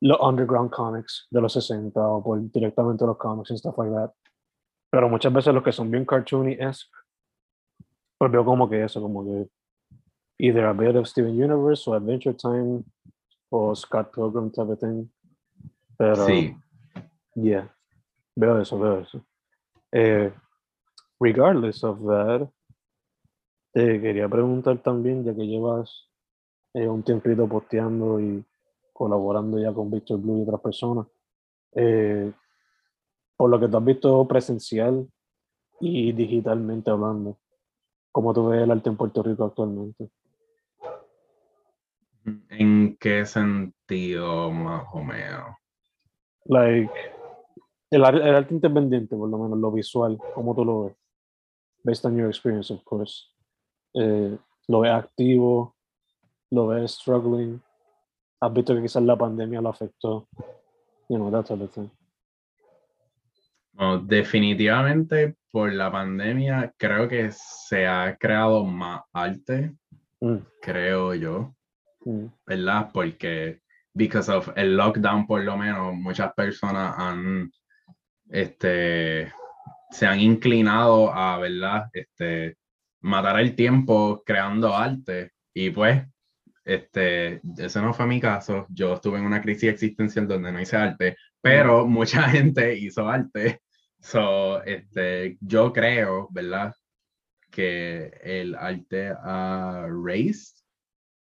los 0.00 0.18
underground 0.20 0.70
comics 0.70 1.26
de 1.30 1.40
los 1.40 1.52
60 1.54 1.98
o 1.98 2.22
por 2.22 2.40
directamente 2.52 3.06
los 3.06 3.16
comics 3.16 3.50
and 3.50 3.58
stuff 3.58 3.76
like 3.78 3.92
that. 3.94 4.12
Pero 4.90 5.08
muchas 5.08 5.32
veces 5.32 5.54
los 5.54 5.62
que 5.64 5.72
son 5.72 5.90
bien 5.90 6.04
cartoony-esque, 6.04 6.90
pues 8.18 8.30
veo 8.30 8.44
como 8.44 8.68
que 8.68 8.84
eso, 8.84 9.00
como 9.00 9.24
que 9.24 9.48
either 10.38 10.66
a 10.66 10.72
bit 10.74 10.94
of 10.96 11.06
Steven 11.06 11.32
Universe 11.32 11.88
o 11.90 11.94
Adventure 11.94 12.34
Time 12.34 12.84
o 13.50 13.74
Scott 13.74 14.14
Pilgrim 14.14 14.50
type 14.50 14.70
of 14.72 14.78
thing. 14.78 15.08
Pero, 15.96 16.16
Sí. 16.26 16.54
Yeah, 17.36 17.72
veo 18.34 18.60
eso, 18.60 18.78
veo 18.78 19.00
eso. 19.00 19.24
Eh, 19.92 20.32
regardless 21.20 21.84
of 21.84 22.00
that, 22.06 22.48
te 23.72 24.00
quería 24.00 24.28
preguntar 24.28 24.82
también, 24.82 25.24
ya 25.24 25.34
que 25.34 25.46
llevas 25.46 26.08
eh, 26.74 26.88
un 26.88 27.02
tiempito 27.02 27.46
posteando 27.46 28.20
y 28.20 28.44
colaborando 28.92 29.58
ya 29.58 29.72
con 29.72 29.90
Victor 29.90 30.18
Blue 30.18 30.38
y 30.38 30.42
otras 30.42 30.60
personas, 30.60 31.06
eh, 31.72 32.32
por 33.36 33.50
lo 33.50 33.60
que 33.60 33.68
tú 33.68 33.76
has 33.76 33.84
visto 33.84 34.26
presencial 34.26 35.06
y 35.80 36.12
digitalmente 36.12 36.90
hablando, 36.90 37.38
¿cómo 38.10 38.32
tú 38.32 38.48
ves 38.48 38.62
el 38.62 38.70
arte 38.70 38.88
en 38.88 38.96
Puerto 38.96 39.22
Rico 39.22 39.44
actualmente? 39.44 40.08
¿En 42.48 42.96
qué 42.96 43.26
sentido 43.26 44.50
más 44.50 44.86
o 44.92 45.02
menos? 45.02 45.56
Like, 46.46 46.90
el, 47.90 48.04
el 48.04 48.34
arte 48.34 48.54
independiente, 48.54 49.16
por 49.16 49.28
lo 49.28 49.38
menos, 49.38 49.58
lo 49.58 49.72
visual, 49.72 50.18
¿cómo 50.34 50.54
tú 50.54 50.64
lo 50.64 50.84
ves? 50.84 50.96
Based 51.84 52.04
on 52.04 52.16
your 52.16 52.28
experience, 52.28 52.72
of 52.72 52.82
course. 52.84 53.26
Eh, 53.94 54.36
¿Lo 54.68 54.80
ves 54.80 54.92
activo? 54.92 55.76
¿Lo 56.50 56.66
ves 56.68 56.92
struggling? 56.92 57.62
¿Has 58.40 58.52
visto 58.52 58.74
que 58.74 58.82
quizás 58.82 59.02
la 59.02 59.16
pandemia 59.16 59.60
lo 59.60 59.68
afectó? 59.68 60.28
You 61.08 61.16
know, 61.16 61.30
that 61.30 61.50
of 61.50 61.70
thing. 61.72 61.90
Bueno, 63.72 63.98
definitivamente 63.98 65.36
por 65.52 65.72
la 65.72 65.90
pandemia 65.92 66.74
creo 66.76 67.08
que 67.08 67.30
se 67.32 67.86
ha 67.86 68.16
creado 68.16 68.64
más 68.64 69.02
arte, 69.12 69.76
Mm, 70.20 70.38
creo 70.62 71.14
yo, 71.14 71.54
mm, 72.04 72.26
¿verdad? 72.46 72.90
Porque 72.92 73.60
because 73.94 74.30
of 74.32 74.50
el 74.56 74.76
lockdown 74.76 75.26
por 75.26 75.42
lo 75.42 75.56
menos 75.56 75.94
muchas 75.94 76.32
personas 76.34 76.94
han 76.98 77.50
este 78.30 79.32
se 79.90 80.06
han 80.06 80.20
inclinado 80.20 81.12
a, 81.12 81.38
¿verdad? 81.38 81.88
Este 81.92 82.56
matar 83.00 83.40
el 83.40 83.54
tiempo 83.54 84.22
creando 84.24 84.74
arte 84.74 85.32
y 85.54 85.70
pues 85.70 86.02
este 86.64 87.40
ese 87.58 87.80
no 87.80 87.94
fue 87.94 88.06
mi 88.06 88.20
caso. 88.20 88.66
Yo 88.70 88.94
estuve 88.94 89.18
en 89.18 89.24
una 89.26 89.40
crisis 89.42 89.70
existencial 89.70 90.26
donde 90.28 90.52
no 90.52 90.60
hice 90.60 90.76
arte, 90.76 91.16
pero 91.40 91.86
mucha 91.86 92.22
gente 92.30 92.76
hizo 92.76 93.08
arte. 93.08 93.60
So, 94.00 94.62
este, 94.64 95.38
yo 95.40 95.72
creo, 95.72 96.28
¿verdad? 96.30 96.74
Que 97.50 98.20
el 98.22 98.54
arte 98.54 99.12
ha 99.22 99.86
raised 99.88 100.56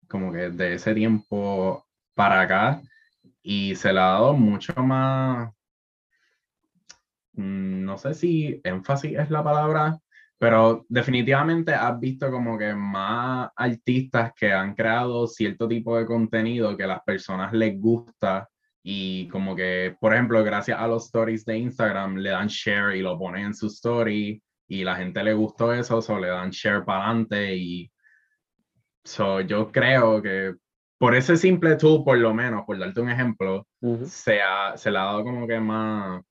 como 0.08 0.32
que 0.32 0.50
de 0.50 0.76
ese 0.76 0.94
tiempo 0.94 1.88
para 2.14 2.42
acá 2.42 2.82
y 3.42 3.76
se 3.76 3.94
le 3.94 4.00
ha 4.00 4.04
dado 4.04 4.34
mucho 4.34 4.74
más, 4.84 5.52
no 7.34 7.98
sé 7.98 8.14
si 8.14 8.60
énfasis 8.64 9.18
es 9.18 9.30
la 9.30 9.44
palabra, 9.44 9.98
pero 10.38 10.86
definitivamente 10.90 11.74
has 11.74 12.00
visto 12.00 12.32
como 12.32 12.58
que 12.58 12.74
más 12.74 13.50
artistas 13.56 14.32
que 14.36 14.52
han 14.52 14.74
creado 14.74 15.28
cierto 15.28 15.68
tipo 15.68 15.98
de 15.98 16.06
contenido 16.06 16.76
que 16.76 16.84
a 16.84 16.88
las 16.88 17.02
personas 17.04 17.54
les 17.54 17.80
gusta 17.80 18.50
y 18.84 19.28
como 19.28 19.56
que, 19.56 19.96
por 20.02 20.14
ejemplo, 20.14 20.44
gracias 20.44 20.80
a 20.80 20.88
los 20.88 21.06
stories 21.06 21.46
de 21.46 21.58
Instagram 21.60 22.16
le 22.18 22.32
dan 22.32 22.48
share 22.48 22.96
y 22.96 23.02
lo 23.02 23.18
ponen 23.20 23.46
en 23.48 23.54
su 23.54 23.68
story 23.68 24.42
y 24.68 24.84
la 24.84 24.96
gente 24.96 25.24
le 25.24 25.34
gustó 25.34 25.74
eso, 25.74 26.00
o 26.00 26.20
le 26.20 26.30
dan 26.30 26.50
share 26.50 26.84
para 26.84 27.06
adelante 27.06 27.56
y 27.56 27.92
so, 29.04 29.42
yo 29.42 29.72
creo 29.72 30.22
que 30.22 30.54
por 30.98 31.16
ese 31.16 31.36
simple 31.38 31.76
tool, 31.76 32.04
por 32.04 32.18
lo 32.18 32.34
menos, 32.34 32.64
por 32.66 32.78
darte 32.78 33.02
un 33.02 33.10
ejemplo, 33.10 33.68
se, 34.06 34.42
ha- 34.42 34.78
se 34.78 34.92
le 34.92 34.98
ha 35.00 35.04
dado 35.04 35.24
como 35.24 35.48
que 35.48 35.60
más, 35.60 36.22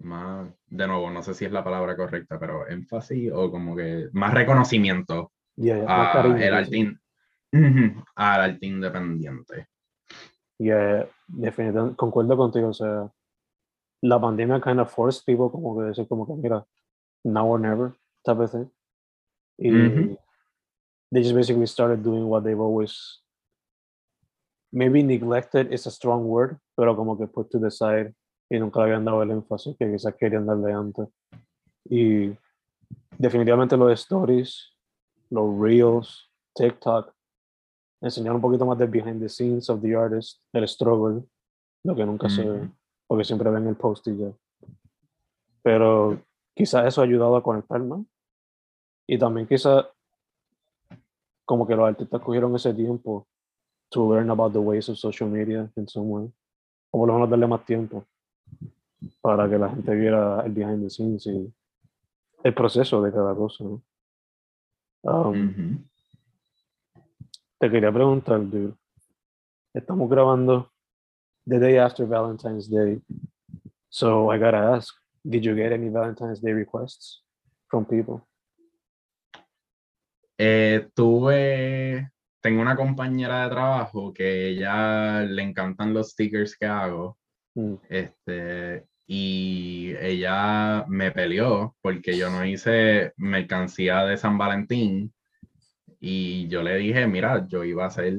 más, 0.00 0.48
de 0.66 0.86
nuevo, 0.86 1.10
no 1.10 1.22
sé 1.22 1.34
si 1.34 1.44
es 1.44 1.52
la 1.52 1.64
palabra 1.64 1.96
correcta, 1.96 2.38
pero 2.38 2.66
énfasis 2.68 3.30
o 3.32 3.50
como 3.50 3.76
que 3.76 4.08
más 4.12 4.32
reconocimiento 4.34 5.32
Yeah, 5.56 5.76
yeah, 5.76 6.02
a 6.02 6.12
cariño, 6.12 6.36
el 6.36 6.64
sí. 6.64 6.84
arte, 6.84 6.98
Ujú, 7.52 8.04
al 8.14 8.40
arte 8.40 8.66
independiente. 8.66 9.66
Yeah, 10.58 11.06
definitivamente, 11.28 11.96
concuerdo 11.96 12.36
contigo, 12.36 12.68
o 12.68 12.74
sea, 12.74 13.10
la 14.02 14.20
pandemia 14.20 14.60
kind 14.60 14.80
of 14.80 14.90
forced 14.90 15.24
people 15.26 15.50
como 15.50 15.76
que 15.76 15.84
decir 15.84 16.08
como 16.08 16.26
que 16.26 16.34
mira, 16.34 16.64
now 17.24 17.46
or 17.46 17.60
never 17.60 17.92
type 18.24 18.40
of 18.40 18.50
thing. 18.50 18.70
Y 19.58 19.70
Ujú. 19.70 20.18
they 21.12 21.22
just 21.22 21.34
basically 21.34 21.66
started 21.66 22.02
doing 22.02 22.26
what 22.26 22.44
they've 22.44 22.60
always 22.60 23.20
maybe 24.72 25.02
neglected 25.02 25.72
is 25.72 25.86
a 25.86 25.90
strong 25.90 26.24
word, 26.24 26.58
pero 26.76 26.94
como 26.94 27.16
que 27.16 27.26
put 27.26 27.50
to 27.50 27.58
the 27.58 27.70
side 27.70 28.14
y 28.50 28.58
nunca 28.58 28.80
le 28.80 28.86
habían 28.86 29.04
dado 29.04 29.22
el 29.22 29.30
énfasis 29.30 29.76
que 29.78 29.90
quizás 29.90 30.14
querían 30.16 30.44
darle 30.44 30.72
antes. 30.72 31.08
Y 31.88 32.36
definitivamente 33.16 33.76
los 33.76 33.92
stories, 33.92 34.76
los 35.30 35.58
reels, 35.58 36.28
TikTok, 36.54 37.14
enseñar 38.00 38.34
un 38.34 38.40
poquito 38.40 38.66
más 38.66 38.76
del 38.76 38.90
behind 38.90 39.20
the 39.20 39.28
scenes 39.28 39.70
of 39.70 39.80
the 39.80 39.94
artist, 39.94 40.42
el 40.52 40.66
struggle, 40.66 41.22
lo 41.84 41.94
que 41.94 42.04
nunca 42.04 42.28
se 42.28 42.44
ve, 42.44 42.58
Ujú. 42.62 42.70
porque 43.06 43.24
siempre 43.24 43.50
ven 43.50 43.68
el 43.68 43.76
post 43.76 44.08
y 44.08 44.16
ya. 44.16 44.32
Pero 45.62 46.20
quizás 46.52 46.86
eso 46.86 47.00
ha 47.00 47.04
ayudado 47.04 47.36
a 47.36 47.42
conectar 47.42 47.80
más. 47.80 48.00
Y 49.06 49.16
también 49.16 49.46
quizás 49.46 49.86
como 51.44 51.66
que 51.66 51.76
los 51.76 51.88
artistas 51.88 52.20
cogieron 52.20 52.54
ese 52.56 52.74
tiempo 52.74 53.28
to 53.90 54.12
learn 54.12 54.30
about 54.30 54.52
the 54.52 54.58
ways 54.58 54.88
of 54.88 54.96
social 54.96 55.28
media 55.28 55.70
in 55.76 55.86
some 55.86 56.06
way. 56.08 56.32
O 56.90 56.98
por 56.98 57.08
lo 57.08 57.14
menos 57.14 57.30
darle 57.30 57.46
más 57.46 57.64
tiempo 57.64 58.04
para 59.20 59.48
que 59.48 59.58
la 59.58 59.70
gente 59.70 59.94
viera 59.94 60.42
el 60.44 60.52
behind 60.52 60.82
the 60.82 60.90
scenes 60.90 61.26
y 61.26 61.52
el 62.42 62.54
proceso 62.54 63.02
de 63.02 63.12
cada 63.12 63.34
cosa. 63.34 63.64
¿no? 63.64 63.82
Um, 65.02 65.48
Ujú. 65.48 65.90
Te 67.58 67.70
quería 67.70 67.92
preguntar, 67.92 68.40
dude. 68.48 68.74
Estamos 69.74 70.08
grabando 70.08 70.72
the 71.46 71.58
day 71.58 71.76
after 71.76 72.06
Valentine's 72.06 72.68
Day. 72.68 73.00
So 73.88 74.32
I 74.32 74.38
gotta 74.38 74.74
ask, 74.74 74.94
did 75.22 75.42
you 75.42 75.54
get 75.54 75.72
any 75.72 75.90
Valentine's 75.90 76.40
Day 76.40 76.52
requests 76.52 77.22
from 77.68 77.84
people? 77.84 78.22
Eh, 80.38 80.88
tuve, 80.94 82.10
tengo 82.40 82.62
una 82.62 82.74
compañera 82.74 83.44
de 83.44 83.50
trabajo 83.50 84.12
que 84.14 84.48
ella 84.48 85.22
le 85.22 85.42
encantan 85.42 85.92
los 85.92 86.12
stickers 86.12 86.56
que 86.56 86.66
hago, 86.66 87.18
Mm, 87.54 87.74
este, 87.88 88.86
y 89.12 89.92
ella 90.00 90.84
me 90.86 91.10
peleó 91.10 91.74
porque 91.82 92.16
yo 92.16 92.30
no 92.30 92.46
hice 92.46 93.12
mercancía 93.16 94.04
de 94.04 94.16
San 94.16 94.38
Valentín 94.38 95.12
y 95.98 96.46
yo 96.46 96.62
le 96.62 96.76
dije, 96.76 97.08
mira, 97.08 97.44
yo 97.48 97.64
iba 97.64 97.82
a 97.82 97.88
hacer 97.88 98.16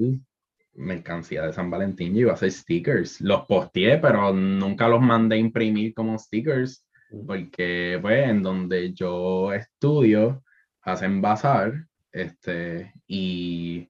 mercancía 0.73 1.43
de 1.43 1.54
San 1.54 1.69
Valentín, 1.69 2.13
yo 2.13 2.19
iba 2.19 2.32
a 2.32 2.34
hacer 2.34 2.51
stickers. 2.51 3.21
Los 3.21 3.45
posteé, 3.45 3.99
pero 3.99 4.34
nunca 4.34 4.89
los 4.89 4.99
mandé 5.01 5.38
a 5.38 5.39
imprimir 5.39 5.93
como 5.93 6.19
stickers 6.19 6.86
porque 7.25 7.97
pues 8.01 8.27
en 8.27 8.43
donde 8.43 8.91
yo 8.91 9.54
estudio 9.54 10.43
hacen 10.82 11.21
bazar 11.21 11.86
este, 12.12 12.93
y 13.08 13.89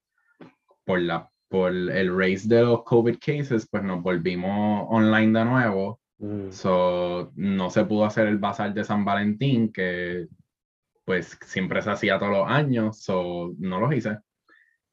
por, 0.85 1.01
la, 1.01 1.27
por 1.49 1.71
el 1.71 2.15
race 2.15 2.47
de 2.47 2.61
los 2.61 2.83
COVID 2.83 3.17
cases, 3.17 3.67
pues 3.71 3.81
nos 3.81 4.03
volvimos 4.03 4.85
online 4.87 5.39
de 5.39 5.45
nuevo 5.45 6.00
Mm. 6.21 6.51
So, 6.51 7.31
no 7.35 7.69
se 7.69 7.83
pudo 7.85 8.05
hacer 8.05 8.27
el 8.27 8.37
bazar 8.37 8.73
de 8.73 8.83
San 8.83 9.03
Valentín, 9.03 9.73
que 9.73 10.27
pues 11.03 11.37
siempre 11.45 11.81
se 11.81 11.89
hacía 11.89 12.19
todos 12.19 12.31
los 12.31 12.47
años, 12.47 13.01
so 13.01 13.53
no 13.57 13.79
lo 13.79 13.91
hice. 13.91 14.19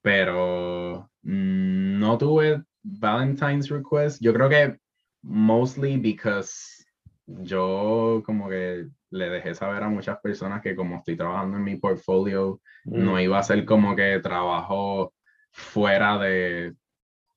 Pero 0.00 1.10
mm, 1.22 1.98
no 1.98 2.16
tuve 2.16 2.62
Valentine's 2.82 3.68
request. 3.68 4.22
Yo 4.22 4.32
creo 4.32 4.48
que 4.48 4.78
mostly 5.22 5.98
because 5.98 6.84
yo 7.26 8.22
como 8.24 8.48
que 8.48 8.88
le 9.10 9.28
dejé 9.28 9.54
saber 9.54 9.82
a 9.82 9.88
muchas 9.88 10.18
personas 10.20 10.62
que 10.62 10.74
como 10.74 10.96
estoy 10.96 11.16
trabajando 11.16 11.58
en 11.58 11.64
mi 11.64 11.76
portfolio, 11.76 12.60
no 12.84 13.14
mm. 13.14 13.18
iba 13.18 13.38
a 13.38 13.42
ser 13.42 13.64
como 13.66 13.94
que 13.94 14.18
trabajo 14.20 15.12
fuera 15.50 16.18
de 16.18 16.74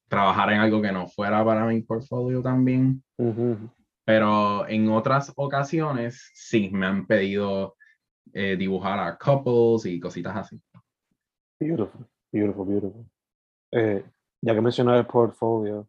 trabajar 0.08 0.52
en 0.54 0.60
algo 0.60 0.82
que 0.82 0.92
no 0.92 1.08
fuera 1.08 1.44
para 1.44 1.66
mi 1.66 1.82
portfolio 1.82 2.42
también. 2.42 3.04
Pero 4.06 4.68
en 4.68 4.90
otras 4.90 5.32
ocasiones 5.36 6.32
sí 6.34 6.70
me 6.72 6.88
han 6.88 7.06
pedido 7.06 7.76
eh, 8.34 8.56
dibujar 8.56 9.00
a 9.00 9.18
couples 9.18 9.86
y 9.86 10.00
cositas 10.00 10.36
así. 10.36 10.62
Beautiful, 11.60 12.08
beautiful, 12.32 12.66
beautiful. 12.66 13.06
Eh, 13.72 14.04
ya 14.42 14.54
que 14.54 14.62
mencioné 14.62 14.98
el 14.98 15.06
portfolio, 15.06 15.88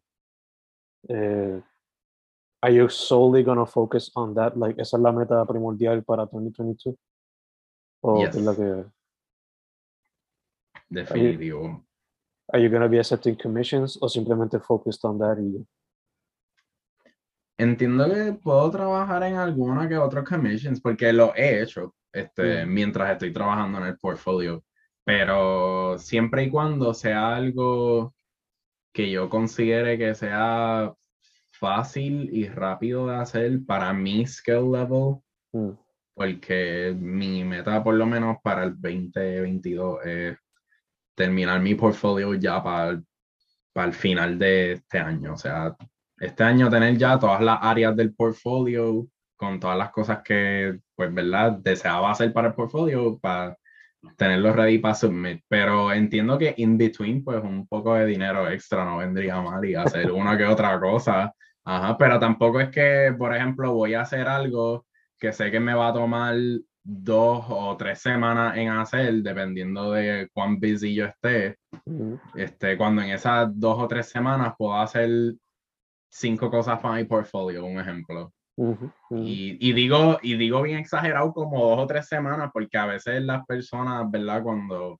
eh, 1.09 1.61
are 2.61 2.73
you 2.73 2.87
solely 2.89 3.43
going 3.43 3.57
to 3.57 3.65
focus 3.65 4.11
on 4.15 4.33
that? 4.35 4.55
Like, 4.55 4.81
¿esa 4.81 4.97
es 4.97 5.03
la 5.03 5.11
meta 5.11 5.45
primordial 5.45 6.03
para 6.03 6.25
2022? 6.25 6.95
¿O 8.01 8.23
es 8.23 8.35
la 8.35 8.55
que... 8.55 8.85
Definitivo. 10.89 11.83
Are 12.51 12.61
you, 12.61 12.69
going 12.69 12.81
to 12.81 12.89
be 12.89 12.99
accepting 12.99 13.35
commissions 13.35 13.97
o 14.01 14.07
simplemente 14.07 14.59
focused 14.59 15.03
on 15.05 15.17
that 15.17 15.37
y 15.39 15.65
Entiendo 17.63 18.13
que 18.13 18.33
puedo 18.33 18.69
trabajar 18.69 19.23
en 19.23 19.35
alguna 19.35 19.87
que 19.87 19.97
otra 19.97 20.21
commissions 20.21 20.81
porque 20.81 21.13
lo 21.13 21.33
he 21.33 21.61
hecho 21.61 21.95
este, 22.11 22.65
mm. 22.65 22.73
mientras 22.73 23.11
estoy 23.11 23.31
trabajando 23.31 23.77
en 23.77 23.85
el 23.85 23.97
portfolio, 23.97 24.65
pero 25.05 25.97
siempre 25.97 26.43
y 26.43 26.49
cuando 26.49 26.93
sea 26.93 27.35
algo 27.35 28.13
que 28.93 29.09
yo 29.09 29.29
considere 29.29 29.97
que 29.97 30.13
sea 30.13 30.93
fácil 31.51 32.29
y 32.33 32.49
rápido 32.49 33.07
de 33.07 33.15
hacer 33.15 33.59
para 33.65 33.93
mi 33.93 34.27
skill 34.27 34.69
level, 34.73 35.21
mm. 35.53 35.71
porque 36.15 36.93
mi 36.99 37.45
meta 37.45 37.81
por 37.81 37.95
lo 37.95 38.05
menos 38.05 38.37
para 38.43 38.65
el 38.65 38.73
2022 38.73 40.05
es 40.05 40.37
terminar 41.15 41.61
mi 41.61 41.75
portfolio 41.75 42.33
ya 42.33 42.61
para, 42.61 43.01
para 43.71 43.87
el 43.87 43.93
final 43.93 44.37
de 44.37 44.73
este 44.73 44.99
año, 44.99 45.33
o 45.33 45.37
sea, 45.37 45.73
este 46.25 46.43
año 46.43 46.69
tener 46.69 46.97
ya 46.97 47.19
todas 47.19 47.41
las 47.41 47.59
áreas 47.61 47.95
del 47.95 48.13
portfolio 48.13 49.05
con 49.35 49.59
todas 49.59 49.77
las 49.77 49.91
cosas 49.91 50.21
que, 50.23 50.79
pues, 50.95 51.13
¿verdad? 51.13 51.59
Deseaba 51.61 52.11
hacer 52.11 52.31
para 52.31 52.49
el 52.49 52.53
portfolio 52.53 53.19
para 53.19 53.57
tenerlo 54.17 54.53
ready 54.53 54.79
para 54.79 54.95
submit. 54.95 55.41
Pero 55.47 55.91
entiendo 55.91 56.37
que 56.37 56.53
in 56.57 56.77
between, 56.77 57.23
pues, 57.23 57.43
un 57.43 57.67
poco 57.67 57.95
de 57.95 58.05
dinero 58.05 58.49
extra 58.49 58.85
no 58.85 58.97
vendría 58.97 59.41
mal 59.41 59.63
y 59.65 59.75
hacer 59.75 60.11
una 60.11 60.37
que 60.37 60.45
otra 60.45 60.79
cosa. 60.79 61.33
Ajá, 61.65 61.97
pero 61.97 62.19
tampoco 62.19 62.59
es 62.59 62.69
que, 62.69 63.13
por 63.17 63.35
ejemplo, 63.35 63.73
voy 63.73 63.93
a 63.93 64.01
hacer 64.01 64.27
algo 64.27 64.85
que 65.17 65.31
sé 65.31 65.51
que 65.51 65.59
me 65.59 65.73
va 65.73 65.89
a 65.89 65.93
tomar 65.93 66.35
dos 66.83 67.45
o 67.47 67.77
tres 67.77 67.99
semanas 67.99 68.57
en 68.57 68.69
hacer, 68.69 69.13
dependiendo 69.23 69.91
de 69.91 70.29
cuán 70.33 70.59
busy 70.59 70.95
yo 70.95 71.05
esté. 71.05 71.57
este, 72.35 72.77
cuando 72.77 73.01
en 73.01 73.09
esas 73.09 73.49
dos 73.57 73.77
o 73.79 73.87
tres 73.87 74.07
semanas 74.07 74.53
puedo 74.57 74.75
hacer 74.75 75.09
cinco 76.13 76.49
cosas 76.49 76.79
para 76.79 76.95
mi 76.95 77.05
portfolio, 77.05 77.65
un 77.65 77.79
ejemplo. 77.79 78.31
Y, 79.09 79.57
y, 79.59 79.73
digo, 79.73 80.19
y 80.21 80.35
digo 80.35 80.61
bien 80.61 80.77
exagerado 80.77 81.33
como 81.33 81.69
dos 81.69 81.79
o 81.79 81.87
tres 81.87 82.07
semanas, 82.07 82.51
porque 82.53 82.77
a 82.77 82.85
veces 82.85 83.23
las 83.23 83.43
personas, 83.47 84.09
¿verdad? 84.11 84.43
Cuando 84.43 84.99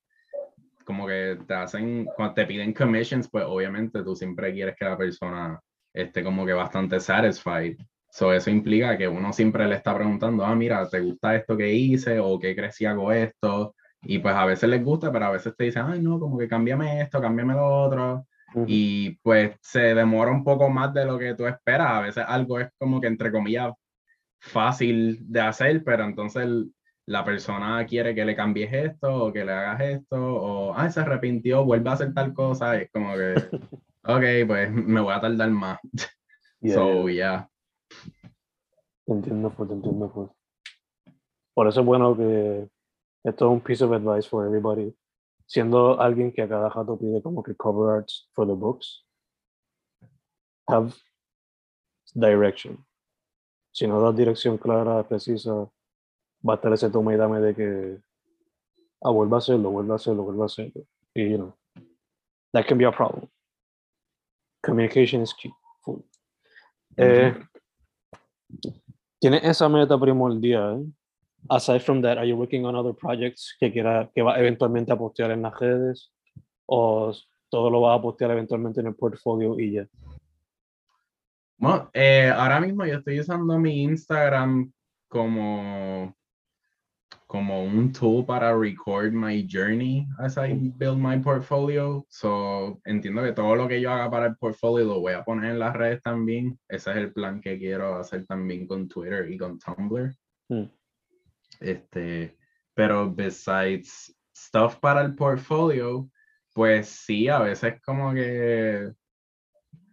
como 0.84 1.08
que 1.08 1.38
te 1.48 1.54
hacen, 1.54 2.06
cuando 2.16 2.34
te 2.34 2.46
piden 2.46 2.74
commissions, 2.74 3.30
pues 3.30 3.46
obviamente 3.48 4.04
tú 4.04 4.16
siempre 4.16 4.52
quieres 4.54 4.76
que 4.76 4.86
la 4.86 4.98
persona 4.98 5.60
esté 5.94 6.24
como 6.24 6.46
que 6.46 6.54
bastante 6.54 7.00
satisfied. 7.00 7.78
So, 8.10 8.34
eso 8.34 8.50
implica 8.50 8.98
que 8.98 9.08
uno 9.08 9.32
siempre 9.32 9.68
le 9.68 9.76
está 9.76 9.96
preguntando, 9.96 10.44
ah, 10.44 10.56
mira, 10.56 10.88
¿te 10.90 11.00
gusta 11.00 11.36
esto 11.36 11.56
que 11.56 11.72
hice? 11.72 12.20
¿O 12.20 12.38
qué 12.40 12.56
crees 12.56 12.76
si 12.76 12.86
hago 12.86 13.12
esto? 13.12 13.76
Y 14.02 14.20
pues 14.20 14.36
a 14.36 14.46
veces 14.46 14.70
les 14.70 14.84
gusta, 14.84 15.12
pero 15.12 15.26
a 15.26 15.32
veces 15.32 15.56
te 15.56 15.66
dicen, 15.66 15.84
ay, 15.88 16.02
no, 16.02 16.20
como 16.20 16.38
que 16.38 16.48
cámbiame 16.48 17.02
esto, 17.02 17.22
cámbiame 17.22 17.54
lo 17.54 17.84
otro 17.84 18.26
y 18.68 19.12
pues 19.18 19.56
se 19.62 19.94
demora 19.96 20.32
un 20.32 20.44
poco 20.44 20.70
más 20.70 20.94
de 20.94 21.06
lo 21.06 21.18
que 21.18 21.34
tú 21.36 21.46
esperas. 21.48 21.92
A 21.92 22.02
veces 22.02 22.24
algo 22.28 22.60
es 22.60 22.70
como 22.78 23.02
que 23.02 23.08
entre 23.08 23.32
comillas 23.32 23.74
fácil 24.40 25.20
de 25.22 25.42
hacer, 25.42 25.84
pero 25.84 26.04
entonces 26.04 26.48
la 27.06 27.24
persona 27.24 27.86
quiere 27.86 28.16
que 28.16 28.26
le 28.26 28.36
cambies 28.36 28.72
esto 28.72 29.26
o 29.26 29.34
que 29.34 29.44
le 29.44 29.52
hagas 29.52 29.82
esto 29.82 30.16
o, 30.18 30.74
ay, 30.76 30.92
se 30.92 31.02
arrepintió, 31.02 31.66
vuelve 31.66 31.90
a 31.90 31.94
hacer 31.94 32.14
tal 32.14 32.34
cosa. 32.34 32.80
Es 32.80 32.90
como 32.92 33.14
que, 33.16 33.36
ok, 34.04 34.48
pues 34.48 34.72
me 34.72 35.02
voy 35.02 35.14
a 35.14 35.22
tardar 35.22 35.50
más. 35.50 35.80
so, 36.66 37.10
yeah. 37.10 37.50
Entiendo, 39.06 39.50
pues, 39.50 39.70
entiendo, 39.70 40.12
pues. 40.14 40.30
Por 41.54 41.68
eso 41.68 41.82
es 41.82 41.86
bueno 41.86 42.16
que 42.16 42.68
esto 43.24 43.46
es 43.46 43.52
un 43.52 43.62
piece 43.62 43.84
of 43.84 43.92
advice 43.92 44.28
for 44.28 44.46
everybody 44.46 44.96
siendo 45.54 46.02
alguien 46.02 46.32
que 46.32 46.42
a 46.42 46.50
cada 46.50 46.68
rato 46.68 46.98
pide 46.98 47.22
como 47.22 47.44
que 47.44 47.54
cover 47.54 47.98
arts 47.98 48.28
for 48.34 48.48
the 48.48 48.56
books, 48.56 49.06
have 50.68 50.96
direction. 52.16 52.84
Si 53.72 53.86
no 53.86 54.02
das 54.02 54.16
dirección 54.16 54.58
clara, 54.58 55.08
precisa, 55.08 55.70
va 56.42 56.54
a 56.54 56.56
estar 56.56 56.74
ese 56.74 56.90
toma 56.90 57.14
y 57.14 57.18
dame 57.18 57.40
de 57.40 57.54
que, 57.54 58.02
ah, 59.04 59.12
vuelva 59.12 59.38
a 59.38 59.42
hacerlo, 59.42 59.70
vuelva 59.70 59.94
a 59.94 59.98
hacerlo, 59.98 60.24
vuelva 60.24 60.46
a 60.46 60.48
hacerlo. 60.48 60.88
Y, 61.14 61.30
you 61.30 61.38
know, 61.38 61.54
that 62.52 62.66
can 62.66 62.80
be 62.80 62.86
a 62.86 62.92
problem. 62.92 63.30
Communication 64.64 65.22
is 65.22 65.36
key. 65.36 65.54
Eh, 66.98 67.32
tiene 69.20 69.38
esa 69.44 69.70
meta 69.70 70.00
primordial 70.00 70.84
aside 71.50 71.82
from 71.82 72.02
that, 72.02 72.18
are 72.18 72.26
you 72.26 72.36
working 72.36 72.66
on 72.66 72.76
other 72.76 72.94
projects 72.94 73.56
que 73.60 73.72
quiera 73.72 74.10
que 74.14 74.22
va 74.22 74.38
eventualmente 74.38 74.92
a 74.92 74.98
postear 74.98 75.32
en 75.32 75.42
las 75.42 75.60
redes 75.60 76.12
o 76.66 77.14
todo 77.50 77.70
lo 77.70 77.82
va 77.82 77.96
a 77.96 78.02
postear 78.02 78.32
eventualmente 78.32 78.82
en 78.82 78.88
el 78.88 78.96
portfolio 78.96 79.60
y 79.60 79.74
ya? 79.74 79.88
Bueno, 81.58 81.90
eh, 81.94 82.32
ahora 82.36 82.60
mismo 82.60 82.86
yo 82.86 82.98
estoy 82.98 83.20
usando 83.20 83.58
mi 83.60 83.84
Instagram 83.84 84.72
como 85.08 86.16
como 87.34 87.64
un 87.64 87.92
tool 87.92 88.24
para 88.24 88.56
record 88.56 89.12
my 89.12 89.42
journey 89.50 90.08
as 90.20 90.38
I 90.38 90.54
build 90.78 91.00
my 91.00 91.18
portfolio. 91.18 92.06
So, 92.08 92.80
entiendo 92.86 93.24
que 93.24 93.32
todo 93.32 93.56
lo 93.56 93.68
que 93.68 93.82
yo 93.82 93.92
haga 93.92 94.12
para 94.12 94.28
el 94.28 94.36
portfolio 94.36 94.86
lo 94.86 95.00
voy 95.00 95.14
a 95.14 95.24
poner 95.24 95.50
en 95.52 95.58
las 95.58 95.74
redes 95.74 96.04
también. 96.04 96.60
Ese 96.70 96.92
es 96.92 96.98
el 96.98 97.12
plan 97.12 97.42
que 97.42 97.58
quiero 97.58 97.96
hacer 97.96 98.28
también 98.28 98.68
con 98.68 98.88
Twitter 98.88 99.32
y 99.32 99.40
con 99.40 99.58
Tumblr. 99.58 100.14
Hmm. 100.48 100.66
Este, 101.60 102.38
pero 102.74 103.14
besides 103.14 104.16
stuff 104.36 104.78
para 104.78 105.02
el 105.02 105.16
portfolio, 105.16 106.10
pues 106.54 106.90
sí, 106.90 107.28
a 107.30 107.40
veces 107.40 107.82
como 107.82 108.14
que, 108.14 108.92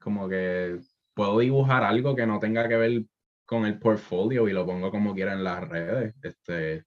como 0.00 0.28
que 0.28 0.78
puedo 1.14 1.38
dibujar 1.38 1.84
algo 1.84 2.14
que 2.16 2.26
no 2.26 2.38
tenga 2.38 2.68
que 2.68 2.76
ver 2.76 3.02
con 3.44 3.66
el 3.66 3.78
portfolio 3.78 4.48
y 4.48 4.52
lo 4.52 4.66
pongo 4.66 4.90
como 4.90 5.14
quiera 5.14 5.32
en 5.34 5.44
las 5.44 5.68
redes. 5.68 6.14
Este, 6.22 6.84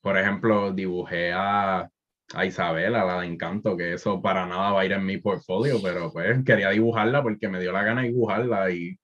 por 0.00 0.18
ejemplo, 0.18 0.72
dibujé 0.72 1.32
a, 1.32 1.88
a 2.34 2.46
Isabela, 2.46 3.04
la 3.04 3.20
de 3.20 3.26
Encanto, 3.26 3.76
que 3.76 3.94
eso 3.94 4.20
para 4.22 4.46
nada 4.46 4.72
va 4.72 4.82
a 4.82 4.84
ir 4.84 4.92
en 4.92 5.04
mi 5.04 5.18
portfolio, 5.18 5.80
pero 5.82 6.12
pues 6.12 6.44
quería 6.44 6.70
dibujarla 6.70 7.22
porque 7.22 7.48
me 7.48 7.60
dio 7.60 7.72
la 7.72 7.84
gana 7.84 8.02
de 8.02 8.08
dibujarla 8.08 8.70
y, 8.70 8.98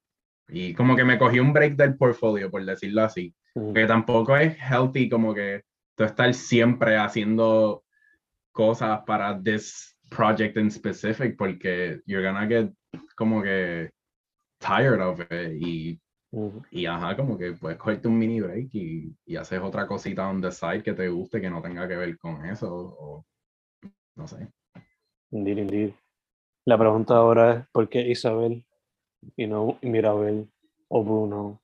y 0.49 0.75
como 0.75 0.96
que 0.96 1.05
me 1.05 1.18
cogí 1.18 1.40
un 1.40 1.53
break 1.53 1.77
del 1.77 1.96
portfolio, 1.96 2.51
por 2.51 2.64
decirlo 2.64 3.03
así. 3.03 3.35
Que 3.55 3.87
tampoco 3.87 4.37
es 4.37 4.57
healthy 4.59 5.09
como 5.09 5.35
que 5.35 5.63
tú 5.97 6.05
estar 6.05 6.33
siempre 6.35 6.97
haciendo 6.97 7.85
cosas 8.53 9.01
para 9.07 9.41
this 9.43 9.97
project 10.09 10.57
in 10.57 10.71
specific 10.71 11.37
porque 11.37 12.01
you're 12.07 12.25
gonna 12.25 12.47
get 12.47 12.73
como 13.17 13.43
que 13.43 13.91
tired 14.59 15.01
of 15.01 15.21
it 15.21 15.53
y 15.61 16.01
Ujú. 16.33 16.63
Y 16.71 16.87
ajá, 16.87 17.17
como 17.17 17.37
que 17.37 17.53
puedes 17.55 17.79
cogerte 17.79 18.07
un 18.07 18.19
mini 18.19 18.41
break 18.41 18.69
y, 18.73 19.13
y 19.27 19.37
haces 19.37 19.61
otra 19.61 19.87
cosita 19.87 20.29
on 20.29 20.41
the 20.41 20.53
side 20.53 20.83
que 20.83 20.93
te 20.93 21.09
guste, 21.09 21.41
que 21.41 21.51
no 21.51 21.61
tenga 21.61 21.89
que 21.89 21.97
ver 21.97 22.17
con 22.19 22.45
eso, 22.47 22.69
o 22.73 23.27
no 24.15 24.29
sé. 24.29 24.49
Indeed, 25.33 25.59
indeed. 25.59 25.93
La 26.67 26.79
pregunta 26.79 27.17
ahora 27.17 27.53
es, 27.55 27.67
¿por 27.73 27.89
qué 27.89 28.09
Isabel 28.09 28.65
y 29.37 29.47
no 29.47 29.79
Mirabel 29.83 30.49
o 30.89 31.03
Bruno 31.03 31.61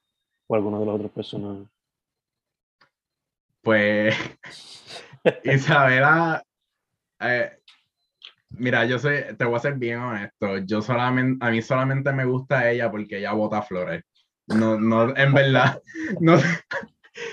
o 0.49 0.55
alguno 0.55 0.81
de 0.81 0.87
los 0.87 0.95
otros 0.97 1.11
personajes? 1.13 1.69
Pues 3.67 4.15
Isabela, 5.43 6.41
eh, 7.19 7.51
mira, 8.51 8.85
yo 8.85 9.01
soy, 9.01 9.25
te 9.37 9.45
voy 9.45 9.57
a 9.57 9.59
ser 9.59 9.75
bien 9.75 9.99
honesto, 9.99 10.59
yo 10.59 10.81
solamente, 10.81 11.45
a 11.45 11.51
mí 11.51 11.61
solamente 11.63 12.13
me 12.13 12.27
gusta 12.27 12.71
ella 12.71 12.89
porque 12.93 13.19
ella 13.19 13.33
bota 13.33 13.63
flores. 13.63 14.05
No, 14.47 14.79
no, 14.79 15.17
en 15.17 15.35
verdad, 15.35 15.83
no, 16.21 16.39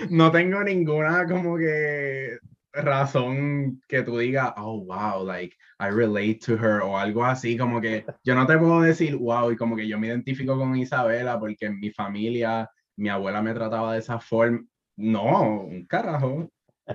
no 0.10 0.32
tengo 0.32 0.63
ninguna 0.63 1.28
como 1.28 1.56
que 1.56 2.39
razón 2.72 3.80
que 3.88 4.02
tú 4.02 4.17
digas, 4.17 4.54
oh, 4.58 4.84
wow, 4.86 5.24
like, 5.24 5.56
I 5.80 5.89
relate 5.91 6.39
to 6.48 6.54
her 6.54 6.82
o 6.82 6.98
algo 6.98 7.24
así, 7.24 7.56
como 7.60 7.80
que 7.80 8.08
yo 8.24 8.34
no 8.34 8.48
te 8.48 8.58
puedo 8.58 8.82
decir, 8.82 9.17
wow, 9.17 9.52
y 9.52 9.56
como 9.56 9.76
que 9.76 9.88
yo 9.88 10.00
me 10.00 10.08
identifico 10.08 10.58
con 10.58 10.76
Isabela 10.78 11.39
porque 11.39 11.67
en 11.67 11.80
mi 11.80 11.91
familia, 11.91 12.67
mi 12.96 13.10
abuela 13.10 13.43
me 13.43 13.54
trataba 13.54 13.93
de 13.93 14.00
esa 14.00 14.19
forma. 14.19 14.63
No, 14.97 15.62
un 15.63 15.86
carajo. 15.86 16.49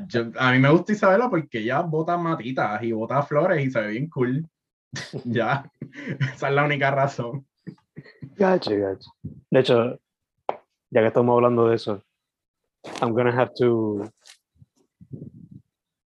Yo- 0.07 0.31
a 0.39 0.53
mí 0.53 0.59
me 0.59 0.71
gusta 0.71 0.93
Isabela 0.93 1.31
porque 1.31 1.59
ella 1.59 1.81
bota 1.81 2.17
matitas 2.17 2.83
y 2.83 2.93
bota 2.93 3.23
flores 3.23 3.65
y 3.65 3.71
se 3.71 3.81
ve 3.81 3.89
bien 3.89 4.09
cool. 4.11 4.47
ya, 5.25 5.71
esa 6.35 6.49
es 6.49 6.55
la 6.55 6.65
única 6.65 6.91
razón. 6.91 7.47
Gacho, 8.37 8.71
gacho. 8.77 9.11
De 9.51 9.61
hecho, 9.61 9.99
ya 10.91 11.01
que 11.01 11.07
estamos 11.09 11.35
hablando 11.35 11.69
de 11.69 11.77
eso, 11.77 12.03
I'm 13.01 13.13
gonna 13.13 13.33
have 13.33 13.53
to 13.59 14.05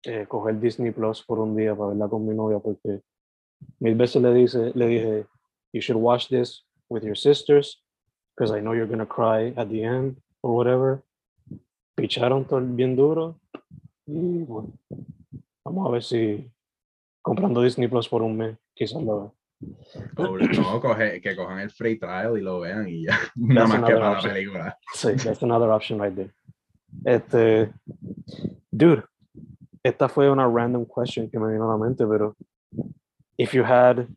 eh, 0.03 0.25
coger 0.27 0.59
Disney 0.59 0.91
Plus 0.91 1.21
por 1.23 1.39
un 1.39 1.55
día 1.55 1.75
para 1.75 1.89
verla 1.89 2.07
con 2.07 2.25
mi 2.25 2.33
novia 2.33 2.59
porque 2.59 3.01
mil 3.79 3.95
veces 3.95 4.21
le 4.21 4.33
dice, 4.33 4.71
le 4.73 4.87
dije, 4.87 5.25
you 5.73 5.81
should 5.81 6.01
watch 6.01 6.27
this 6.29 6.65
with 6.89 7.03
your 7.03 7.15
sisters 7.17 7.83
because 8.35 8.55
I 8.55 8.61
know 8.61 8.73
you're 8.73 8.87
gonna 8.87 9.05
cry 9.05 9.53
at 9.57 9.67
the 9.69 9.83
end 9.83 10.17
or 10.41 10.55
whatever. 10.55 11.01
Picharon 12.01 12.45
todo 12.45 12.59
bien 12.61 12.95
duro 12.95 13.39
y 14.07 14.43
bueno, 14.43 14.73
vamos 15.63 15.87
a 15.87 15.91
ver 15.91 16.03
si 16.03 16.51
comprando 17.21 17.61
Disney 17.61 17.87
Plus 17.87 18.09
por 18.09 18.21
un 18.23 18.35
mes, 18.35 18.57
quizás 18.73 19.01
lo 19.03 19.21
vea. 19.21 19.31
O 20.17 20.37
no, 20.37 20.81
coge- 20.81 21.21
que 21.21 21.35
cojan 21.35 21.59
el 21.59 21.69
free 21.69 21.99
trial 21.99 22.37
y 22.37 22.41
lo 22.41 22.59
vean 22.61 22.89
y 22.89 23.05
ya. 23.05 23.19
Nada 23.35 23.67
más 23.67 23.77
que 23.83 23.93
para 23.93 23.99
la 23.99 24.11
option. 24.13 24.33
película. 24.33 24.77
Sí, 24.93 25.09
that's 25.23 25.43
another 25.43 25.69
option 25.69 26.01
right 26.01 26.15
there. 26.15 26.33
Este, 27.05 27.71
dude, 28.71 29.03
esta 29.83 30.09
fue 30.09 30.29
una 30.31 30.47
random 30.47 30.85
question 30.85 31.29
que 31.29 31.37
me 31.39 31.51
vino 31.53 31.69
a 31.71 31.77
la 31.77 31.83
mente, 31.85 32.05
pero 32.07 32.35
if 33.37 33.53
you 33.53 33.63
had 33.63 34.07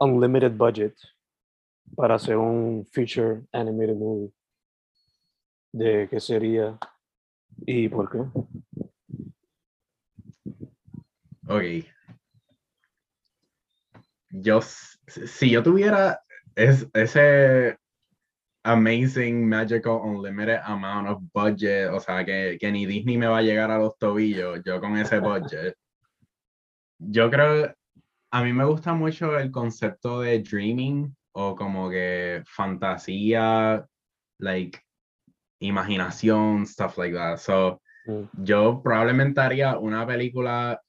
unlimited 0.00 0.56
budget 0.58 0.94
para 1.96 2.16
hacer 2.16 2.36
un 2.36 2.84
feature 2.92 3.42
animated 3.52 3.96
movie, 3.96 4.32
¿de 5.72 6.08
qué 6.10 6.20
sería 6.20 6.78
y 7.66 7.88
por 7.88 8.10
qué? 8.10 8.18
Ok. 11.48 11.86
Yo, 14.30 14.60
si 14.60 15.50
yo 15.50 15.62
tuviera 15.62 16.20
es, 16.54 16.86
ese 16.94 17.76
amazing, 18.62 19.48
magical, 19.48 20.00
unlimited 20.02 20.60
amount 20.64 21.08
of 21.08 21.22
budget, 21.32 21.90
o 21.90 21.98
sea, 21.98 22.24
que, 22.24 22.58
que 22.60 22.70
ni 22.70 22.86
Disney 22.86 23.16
me 23.16 23.26
va 23.26 23.38
a 23.38 23.42
llegar 23.42 23.70
a 23.70 23.78
los 23.78 23.96
tobillos, 23.98 24.60
yo 24.64 24.80
con 24.80 24.96
ese 24.96 25.18
budget, 25.18 25.74
yo 26.98 27.30
creo, 27.30 27.74
a 28.30 28.44
mí 28.44 28.52
me 28.52 28.64
gusta 28.64 28.92
mucho 28.92 29.38
el 29.38 29.50
concepto 29.50 30.20
de 30.20 30.40
dreaming 30.40 31.16
o 31.32 31.56
como 31.56 31.90
que 31.90 32.42
fantasía, 32.46 33.86
like, 34.38 34.78
imaginación, 35.60 36.66
stuff 36.66 36.98
like 36.98 37.14
that. 37.14 37.38
So, 37.38 37.80
Mm, 38.06 38.22
yo 38.44 38.80
probablemente 38.82 39.40
haría 39.42 39.78
una 39.78 40.06
película, 40.06 40.80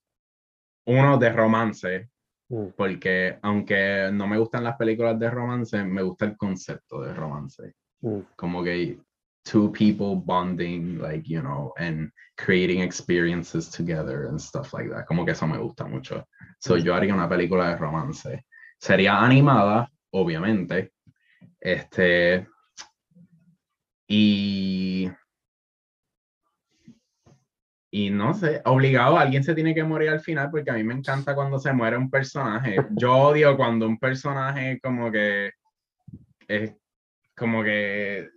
uno 0.86 1.18
de 1.18 1.30
romance, 1.30 2.10
mm, 2.50 2.68
porque 2.78 3.38
aunque 3.42 4.10
no 4.14 4.28
me 4.28 4.38
gustan 4.38 4.64
las 4.64 4.78
películas 4.78 5.20
de 5.20 5.30
romance, 5.30 5.84
me 5.84 6.02
gusta 6.04 6.26
el 6.26 6.38
concepto 6.38 7.02
de 7.02 7.14
romance. 7.14 7.74
mm, 8.02 8.20
Como 8.36 8.64
que 8.64 8.98
two 9.44 9.72
people 9.72 10.16
bonding, 10.16 11.00
like, 11.00 11.28
you 11.28 11.42
know, 11.42 11.74
and 11.78 12.10
creating 12.38 12.82
experiences 12.82 13.70
together 13.70 14.28
and 14.28 14.40
stuff 14.40 14.74
like 14.74 14.90
that. 14.90 15.06
Como 15.06 15.26
que 15.26 15.32
eso 15.34 15.46
me 15.48 15.58
gusta 15.58 15.86
mucho. 15.86 16.26
So 16.60 16.78
yo 16.78 16.96
haría 16.96 17.14
una 17.14 17.28
película 17.28 17.70
de 17.70 17.76
romance. 17.76 18.46
Sería 18.80 19.22
animada, 19.22 19.90
obviamente. 20.14 20.94
Este. 21.60 22.48
Y. 24.12 25.10
Y 27.94 28.10
no 28.10 28.34
sé, 28.34 28.62
obligado, 28.66 29.18
alguien 29.18 29.44
se 29.44 29.54
tiene 29.54 29.74
que 29.74 29.84
morir 29.84 30.10
al 30.10 30.22
final 30.22 30.50
porque 30.50 30.72
a 30.72 30.76
mí 30.76 30.84
me 30.84 30.94
encanta 30.94 31.36
cuando 31.36 31.60
se 31.60 31.74
muere 31.74 31.98
un 31.98 32.10
personaje. 32.10 32.78
Yo 32.92 33.14
odio 33.14 33.58
cuando 33.58 33.86
un 33.86 33.98
personaje 33.98 34.80
como 34.82 35.12
que 35.12 35.52
es 36.48 36.74
como 37.36 37.64
que, 37.64 38.30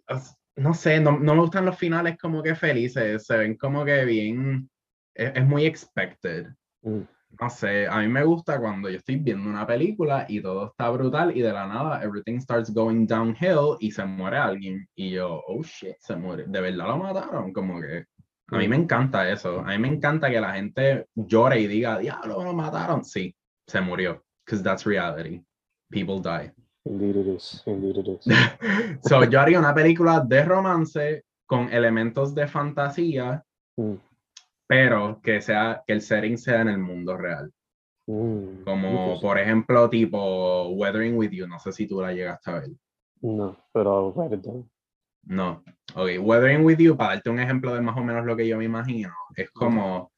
no 0.57 0.75
sé, 0.75 1.01
no, 1.01 1.19
no 1.19 1.35
me 1.35 1.41
gustan 1.41 1.67
los 1.67 1.79
finales 1.79 2.17
como 2.19 2.43
que 2.43 2.55
felices, 2.55 3.27
se 3.27 3.37
ven 3.37 3.57
como 3.57 3.85
que 3.85 4.05
bien, 4.05 4.71
es, 5.15 5.33
es 5.35 5.45
muy 5.45 5.67
expected. 5.67 6.49
mm. 6.83 7.03
No 7.41 7.51
sé, 7.51 7.87
a 7.87 8.01
mí 8.01 8.09
me 8.09 8.25
gusta 8.25 8.61
cuando 8.61 8.89
yo 8.89 8.99
estoy 8.99 9.17
viendo 9.17 9.49
una 9.49 9.67
película 9.67 10.27
y 10.29 10.41
todo 10.41 10.67
está 10.67 10.91
brutal 10.91 11.37
y 11.37 11.41
de 11.41 11.53
la 11.53 11.67
nada 11.67 12.03
everything 12.03 12.39
starts 12.39 12.73
going 12.73 13.07
downhill 13.07 13.77
y 13.81 13.91
se 13.91 14.05
muere 14.05 14.37
alguien 14.37 14.87
y 14.95 15.11
yo, 15.11 15.43
oh 15.47 15.63
shit, 15.63 15.97
se 15.99 16.17
muere, 16.17 16.45
de 16.47 16.61
verdad 16.61 16.87
lo 16.89 16.99
mataron, 16.99 17.53
como 17.53 17.81
que 17.81 18.07
a 18.49 18.59
mí 18.59 18.69
me 18.69 18.77
encanta 18.77 19.29
eso, 19.31 19.61
a 19.61 19.71
mí 19.71 19.79
me 19.79 19.89
encanta 19.89 20.31
que 20.31 20.41
la 20.41 20.55
gente 20.55 21.07
llore 21.15 21.61
y 21.61 21.67
diga, 21.67 21.99
diablo, 21.99 22.45
lo 22.45 22.53
mataron, 22.53 23.05
sí, 23.05 23.35
se 23.67 23.81
murió, 23.81 24.23
because 24.45 24.63
that's 24.63 24.85
reality, 24.85 25.43
people 25.91 26.21
die. 26.21 26.53
Indeed 26.85 27.17
it 27.17 27.27
is, 27.27 27.63
indeed 27.67 27.97
it 27.97 28.09
is. 28.09 28.27
so, 29.09 29.25
yo 29.25 29.41
haría 29.41 29.59
una 29.59 29.75
película 29.75 30.21
de 30.21 30.45
romance 30.45 31.25
con 31.47 31.73
elementos 31.73 32.35
de 32.35 32.47
fantasía, 32.47 33.43
Mm, 33.77 33.95
pero 34.67 35.21
que 35.23 35.41
sea 35.41 35.83
que 35.87 35.93
el 35.93 36.01
setting 36.01 36.39
sea 36.39 36.63
en 36.63 36.69
el 36.69 36.79
mundo 36.79 37.17
real. 37.17 37.53
mm, 38.07 38.65
Como 38.65 39.21
por 39.21 39.39
ejemplo, 39.39 39.89
tipo 39.91 40.69
Weathering 40.69 41.17
with 41.17 41.31
You. 41.31 41.47
No 41.47 41.59
sé 41.59 41.73
si 41.73 41.87
tú 41.87 42.01
la 42.01 42.13
llegaste 42.13 42.51
a 42.51 42.55
ver. 42.61 42.71
No, 43.21 43.57
pero 43.73 44.13
down. 44.13 44.71
No. 45.27 45.63
Ok, 45.95 46.11
Weathering 46.21 46.65
with 46.65 46.79
You, 46.79 46.97
para 46.97 47.15
darte 47.15 47.31
un 47.31 47.41
ejemplo 47.41 47.75
de 47.75 47.81
más 47.81 47.97
o 47.97 48.03
menos 48.05 48.27
lo 48.27 48.37
que 48.37 48.47
yo 48.47 48.59
me 48.59 48.65
imagino, 48.65 49.13
es 49.37 49.51
como. 49.51 50.13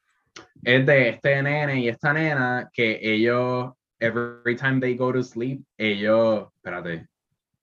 Es 0.62 0.85
de 0.85 1.11
este 1.11 1.42
nene 1.42 1.80
y 1.80 1.88
esta 1.88 2.12
nena 2.12 2.68
que 2.72 2.98
ellos, 3.00 3.72
every 4.00 4.54
time 4.56 4.80
they 4.80 4.96
go 4.96 5.12
to 5.12 5.22
sleep, 5.22 5.64
ellos. 5.78 6.48
Espérate, 6.56 7.09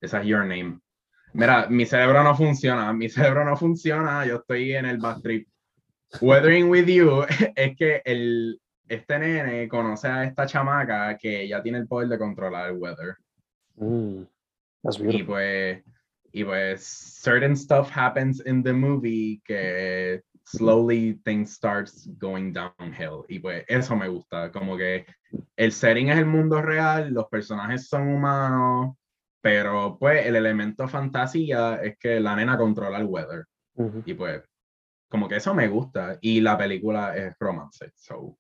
esa 0.02 0.22
es 0.22 0.26
your 0.28 0.46
name. 0.46 0.80
Mira, 1.34 1.68
mi 1.68 1.86
cerebro 1.86 2.24
no 2.24 2.36
funciona, 2.36 2.94
mi 2.94 3.10
cerebro 3.10 3.44
no 3.46 3.58
funciona, 3.58 4.26
yo 4.26 4.38
estoy 4.38 4.74
en 4.74 4.86
el 4.86 4.98
bad 4.98 5.22
trip. 5.22 5.48
Weathering 6.22 6.70
with 6.70 6.88
You 6.88 7.24
es 7.56 7.76
que 7.76 8.02
el, 8.06 8.60
este 8.88 9.20
nene 9.20 9.68
conoce 9.68 10.08
a 10.08 10.24
esta 10.24 10.46
chamaca 10.46 11.18
que 11.18 11.48
ya 11.48 11.62
tiene 11.62 11.80
el 11.80 11.88
poder 11.88 12.10
de 12.10 12.18
controlar 12.18 12.70
el 12.70 12.78
weather. 12.78 13.18
Mm, 13.76 14.24
that's 14.84 15.00
Y 15.00 15.24
pues, 15.24 15.84
y 16.32 16.44
pues, 16.44 16.84
certain 16.84 17.56
stuff 17.56 17.90
happens 17.96 18.42
in 18.46 18.64
the 18.64 18.74
movie 18.74 19.42
que 19.46 20.22
slowly 20.46 21.20
things 21.24 21.54
starts 21.54 22.08
going 22.20 22.54
downhill. 22.54 23.26
Y 23.28 23.40
pues, 23.40 23.66
eso 23.68 23.96
me 23.96 24.08
gusta. 24.08 24.52
Como 24.52 24.78
que 24.78 25.06
el 25.56 25.72
setting 25.72 26.10
es 26.10 26.18
el 26.18 26.26
mundo 26.26 26.62
real, 26.62 27.12
los 27.12 27.28
personajes 27.28 27.88
son 27.88 28.08
humanos, 28.08 28.96
pero 29.42 29.98
pues 30.00 30.26
el 30.26 30.36
elemento 30.36 30.88
fantasía 30.88 31.76
es 31.84 31.98
que 31.98 32.20
la 32.20 32.36
nena 32.36 32.58
controla 32.58 33.00
el 33.00 33.06
weather. 33.06 33.46
Y 34.06 34.14
pues, 34.14 34.44
como 35.14 35.30
que 35.30 35.36
eso 35.36 35.54
me 35.54 35.68
gusta. 35.68 36.18
Y 36.22 36.42
la 36.42 36.58
película 36.58 37.16
es 37.16 37.38
romance. 37.40 37.92
So, 37.94 38.36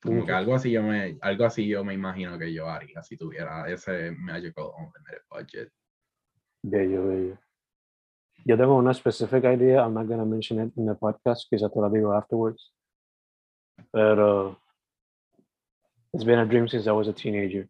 como 0.00 0.24
que 0.24 0.30
algo 0.30 0.54
así 0.54 0.70
yo 0.70 0.80
me, 0.80 1.18
algo 1.20 1.44
así 1.44 1.66
yo 1.66 1.84
me 1.84 1.92
imagino 1.92 2.38
que 2.38 2.52
yo 2.52 2.68
haría 2.68 3.02
si 3.02 3.16
tuviera 3.16 3.68
ese 3.68 4.12
magical 4.12 4.70
unlimited 4.78 5.22
budget. 5.28 5.72
Bello, 6.62 7.08
bello. 7.08 7.38
Yo 8.44 8.56
tengo 8.56 8.76
una 8.76 8.94
specific 8.94 9.42
idea. 9.42 9.82
I'm 9.82 9.94
not 9.94 10.06
going 10.06 10.20
to 10.20 10.24
mention 10.24 10.60
it 10.60 10.72
in 10.76 10.86
the 10.86 10.94
podcast. 10.94 11.48
Quizá 11.50 11.68
te 11.68 11.80
la 11.80 11.88
digo 11.88 12.12
afterwards. 12.12 12.72
Pero 13.90 14.56
it's 16.12 16.22
been 16.22 16.38
a 16.38 16.46
dream 16.46 16.68
since 16.68 16.86
I 16.86 16.92
was 16.92 17.08
a 17.08 17.12
teenager. 17.12 17.68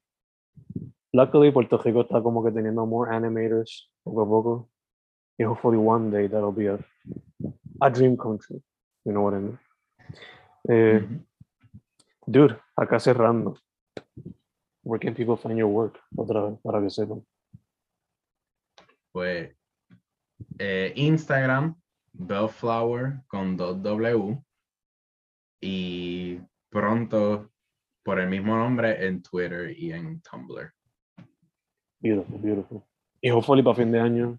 Luckily, 1.15 1.51
Puerto 1.51 1.79
Rico 1.79 2.03
está 2.03 2.23
como 2.23 2.45
que 2.45 2.51
teniendo 2.51 2.87
more 2.87 3.11
animators 3.11 3.89
poco 4.05 4.21
a 4.21 4.27
poco. 4.27 4.69
And 5.39 5.49
hopefully 5.49 5.79
one 5.79 6.11
day 6.11 6.27
that'll 6.27 6.53
be 6.53 6.67
a, 6.67 6.79
a 7.81 7.91
dream 7.91 8.17
come 8.17 8.39
true. 8.39 8.63
You 9.05 9.13
know 9.13 9.23
what 9.23 9.35
I 9.35 9.39
mean? 9.39 9.59
Eh. 10.69 11.01
Dude, 12.31 12.61
acá 12.77 13.01
cerrando. 13.01 13.57
Where 14.83 14.99
can 14.99 15.15
people 15.15 15.37
find 15.37 15.57
your 15.57 15.69
work? 15.69 15.99
Otra 16.15 16.43
vez, 16.43 16.59
para 16.63 16.81
que 16.83 16.91
sepan. 16.91 17.25
Pues 19.13 19.57
eh, 20.59 20.93
Instagram, 20.95 21.75
Bellflower 22.13 23.23
con 23.29 23.57
2W 23.57 24.45
y 25.63 26.39
pronto 26.69 27.51
por 28.05 28.21
el 28.21 28.29
mismo 28.29 28.57
nombre 28.57 29.07
en 29.07 29.23
Twitter 29.23 29.71
y 29.71 29.93
en 29.93 30.21
Tumblr. 30.21 30.71
Beautiful, 32.01 32.39
beautiful. 32.39 32.83
Y 33.23 33.31
hopefully 33.31 33.63
para 33.63 33.77
fin 33.77 33.91
de 33.91 34.01
año, 34.01 34.39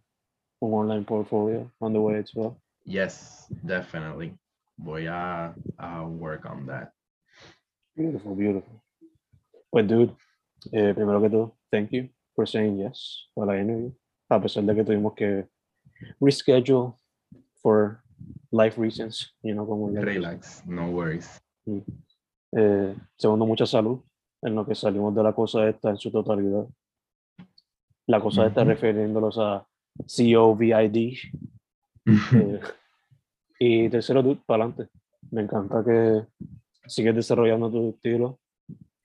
un 0.59 0.73
online 0.73 1.05
portfolio 1.05 1.71
on 1.79 1.93
the 1.93 1.99
way 1.99 2.19
as 2.19 2.33
well. 2.35 2.55
Yes, 2.89 3.45
definitely. 3.63 4.33
Voy 4.75 5.05
a, 5.05 5.53
a 5.77 6.07
work 6.07 6.49
on 6.49 6.65
that. 6.65 6.91
Beautiful, 7.95 8.33
beautiful. 8.33 8.81
Pues, 9.71 9.87
dude, 9.87 10.15
eh, 10.73 10.93
primero 10.95 11.21
que 11.21 11.29
todo, 11.29 11.55
thank 11.71 11.91
you 11.91 12.09
for 12.35 12.47
saying 12.47 12.79
yes 12.79 13.29
a 13.37 13.45
la 13.45 13.59
interview. 13.59 13.93
A 14.27 14.41
pesar 14.41 14.63
de 14.63 14.73
que 14.73 14.83
tuvimos 14.83 15.13
que 15.15 15.45
reschedule 16.19 16.95
for 17.61 18.01
life 18.51 18.81
reasons, 18.81 19.35
you 19.43 19.53
know, 19.53 19.67
como 19.67 19.91
Relax, 19.91 20.65
no 20.65 20.89
worries. 20.89 21.39
Eh, 21.67 22.95
segundo, 23.19 23.45
mucha 23.45 23.67
salud 23.67 24.01
en 24.41 24.55
lo 24.55 24.65
que 24.65 24.73
salimos 24.73 25.13
de 25.13 25.21
la 25.21 25.33
cosa 25.33 25.69
esta 25.69 25.91
en 25.91 25.97
su 25.97 26.09
totalidad. 26.09 26.65
La 28.07 28.19
cosa 28.19 28.47
esta 28.47 28.61
Ujú. 28.61 28.69
refiriéndolos 28.69 29.37
a 29.37 29.67
COVID. 30.07 31.17
Eh, 32.33 32.59
y 33.59 33.89
tercero, 33.89 34.21
dude, 34.23 34.41
para 34.45 34.63
adelante. 34.65 34.91
Me 35.31 35.41
encanta 35.41 35.83
que 35.83 36.25
sigues 36.87 37.15
desarrollando 37.15 37.69
tu 37.69 37.89
estilo 37.89 38.39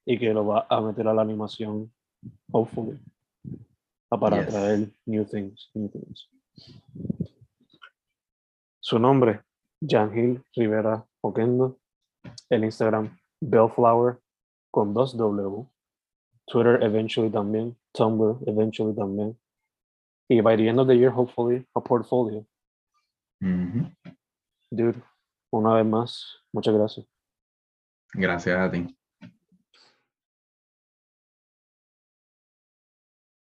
y 0.07 0.19
que 0.19 0.33
lo 0.33 0.45
vas 0.45 0.65
a 0.69 0.81
meter 0.81 1.07
a 1.09 1.15
la 1.15 1.23
animación, 1.23 1.93
hopefully, 2.53 2.99
para 4.09 4.39
Yes. 4.43 4.49
traer 4.49 4.89
new 5.07 5.25
things, 5.25 5.71
new 5.75 5.89
things. 5.89 6.29
Su 8.81 8.99
nombre, 8.99 9.41
Jan 9.81 10.17
Hill 10.17 10.43
Rivera 10.55 11.05
Oquendo. 11.23 11.79
El 12.49 12.65
Instagram, 12.65 13.17
Bellflower 13.41 14.19
con 14.71 14.95
dos 14.95 15.17
W. 15.17 15.67
Twitter 16.47 16.83
eventually 16.83 17.31
también. 17.31 17.77
Tumblr 17.93 18.39
eventually 18.47 18.95
también. 18.95 19.39
Y 20.29 20.41
by 20.41 20.57
the 20.57 20.69
end 20.69 20.81
of 20.81 20.87
the 20.87 20.95
year, 20.97 21.11
hopefully, 21.11 21.67
a 21.75 21.81
portfolio. 21.83 22.47
Dude, 24.71 25.03
una 25.51 25.75
vez 25.75 25.87
más, 25.87 26.39
muchas 26.53 26.75
gracias. 26.75 27.07
Gracias 28.15 28.59
a 28.59 28.71
ti. 28.71 28.97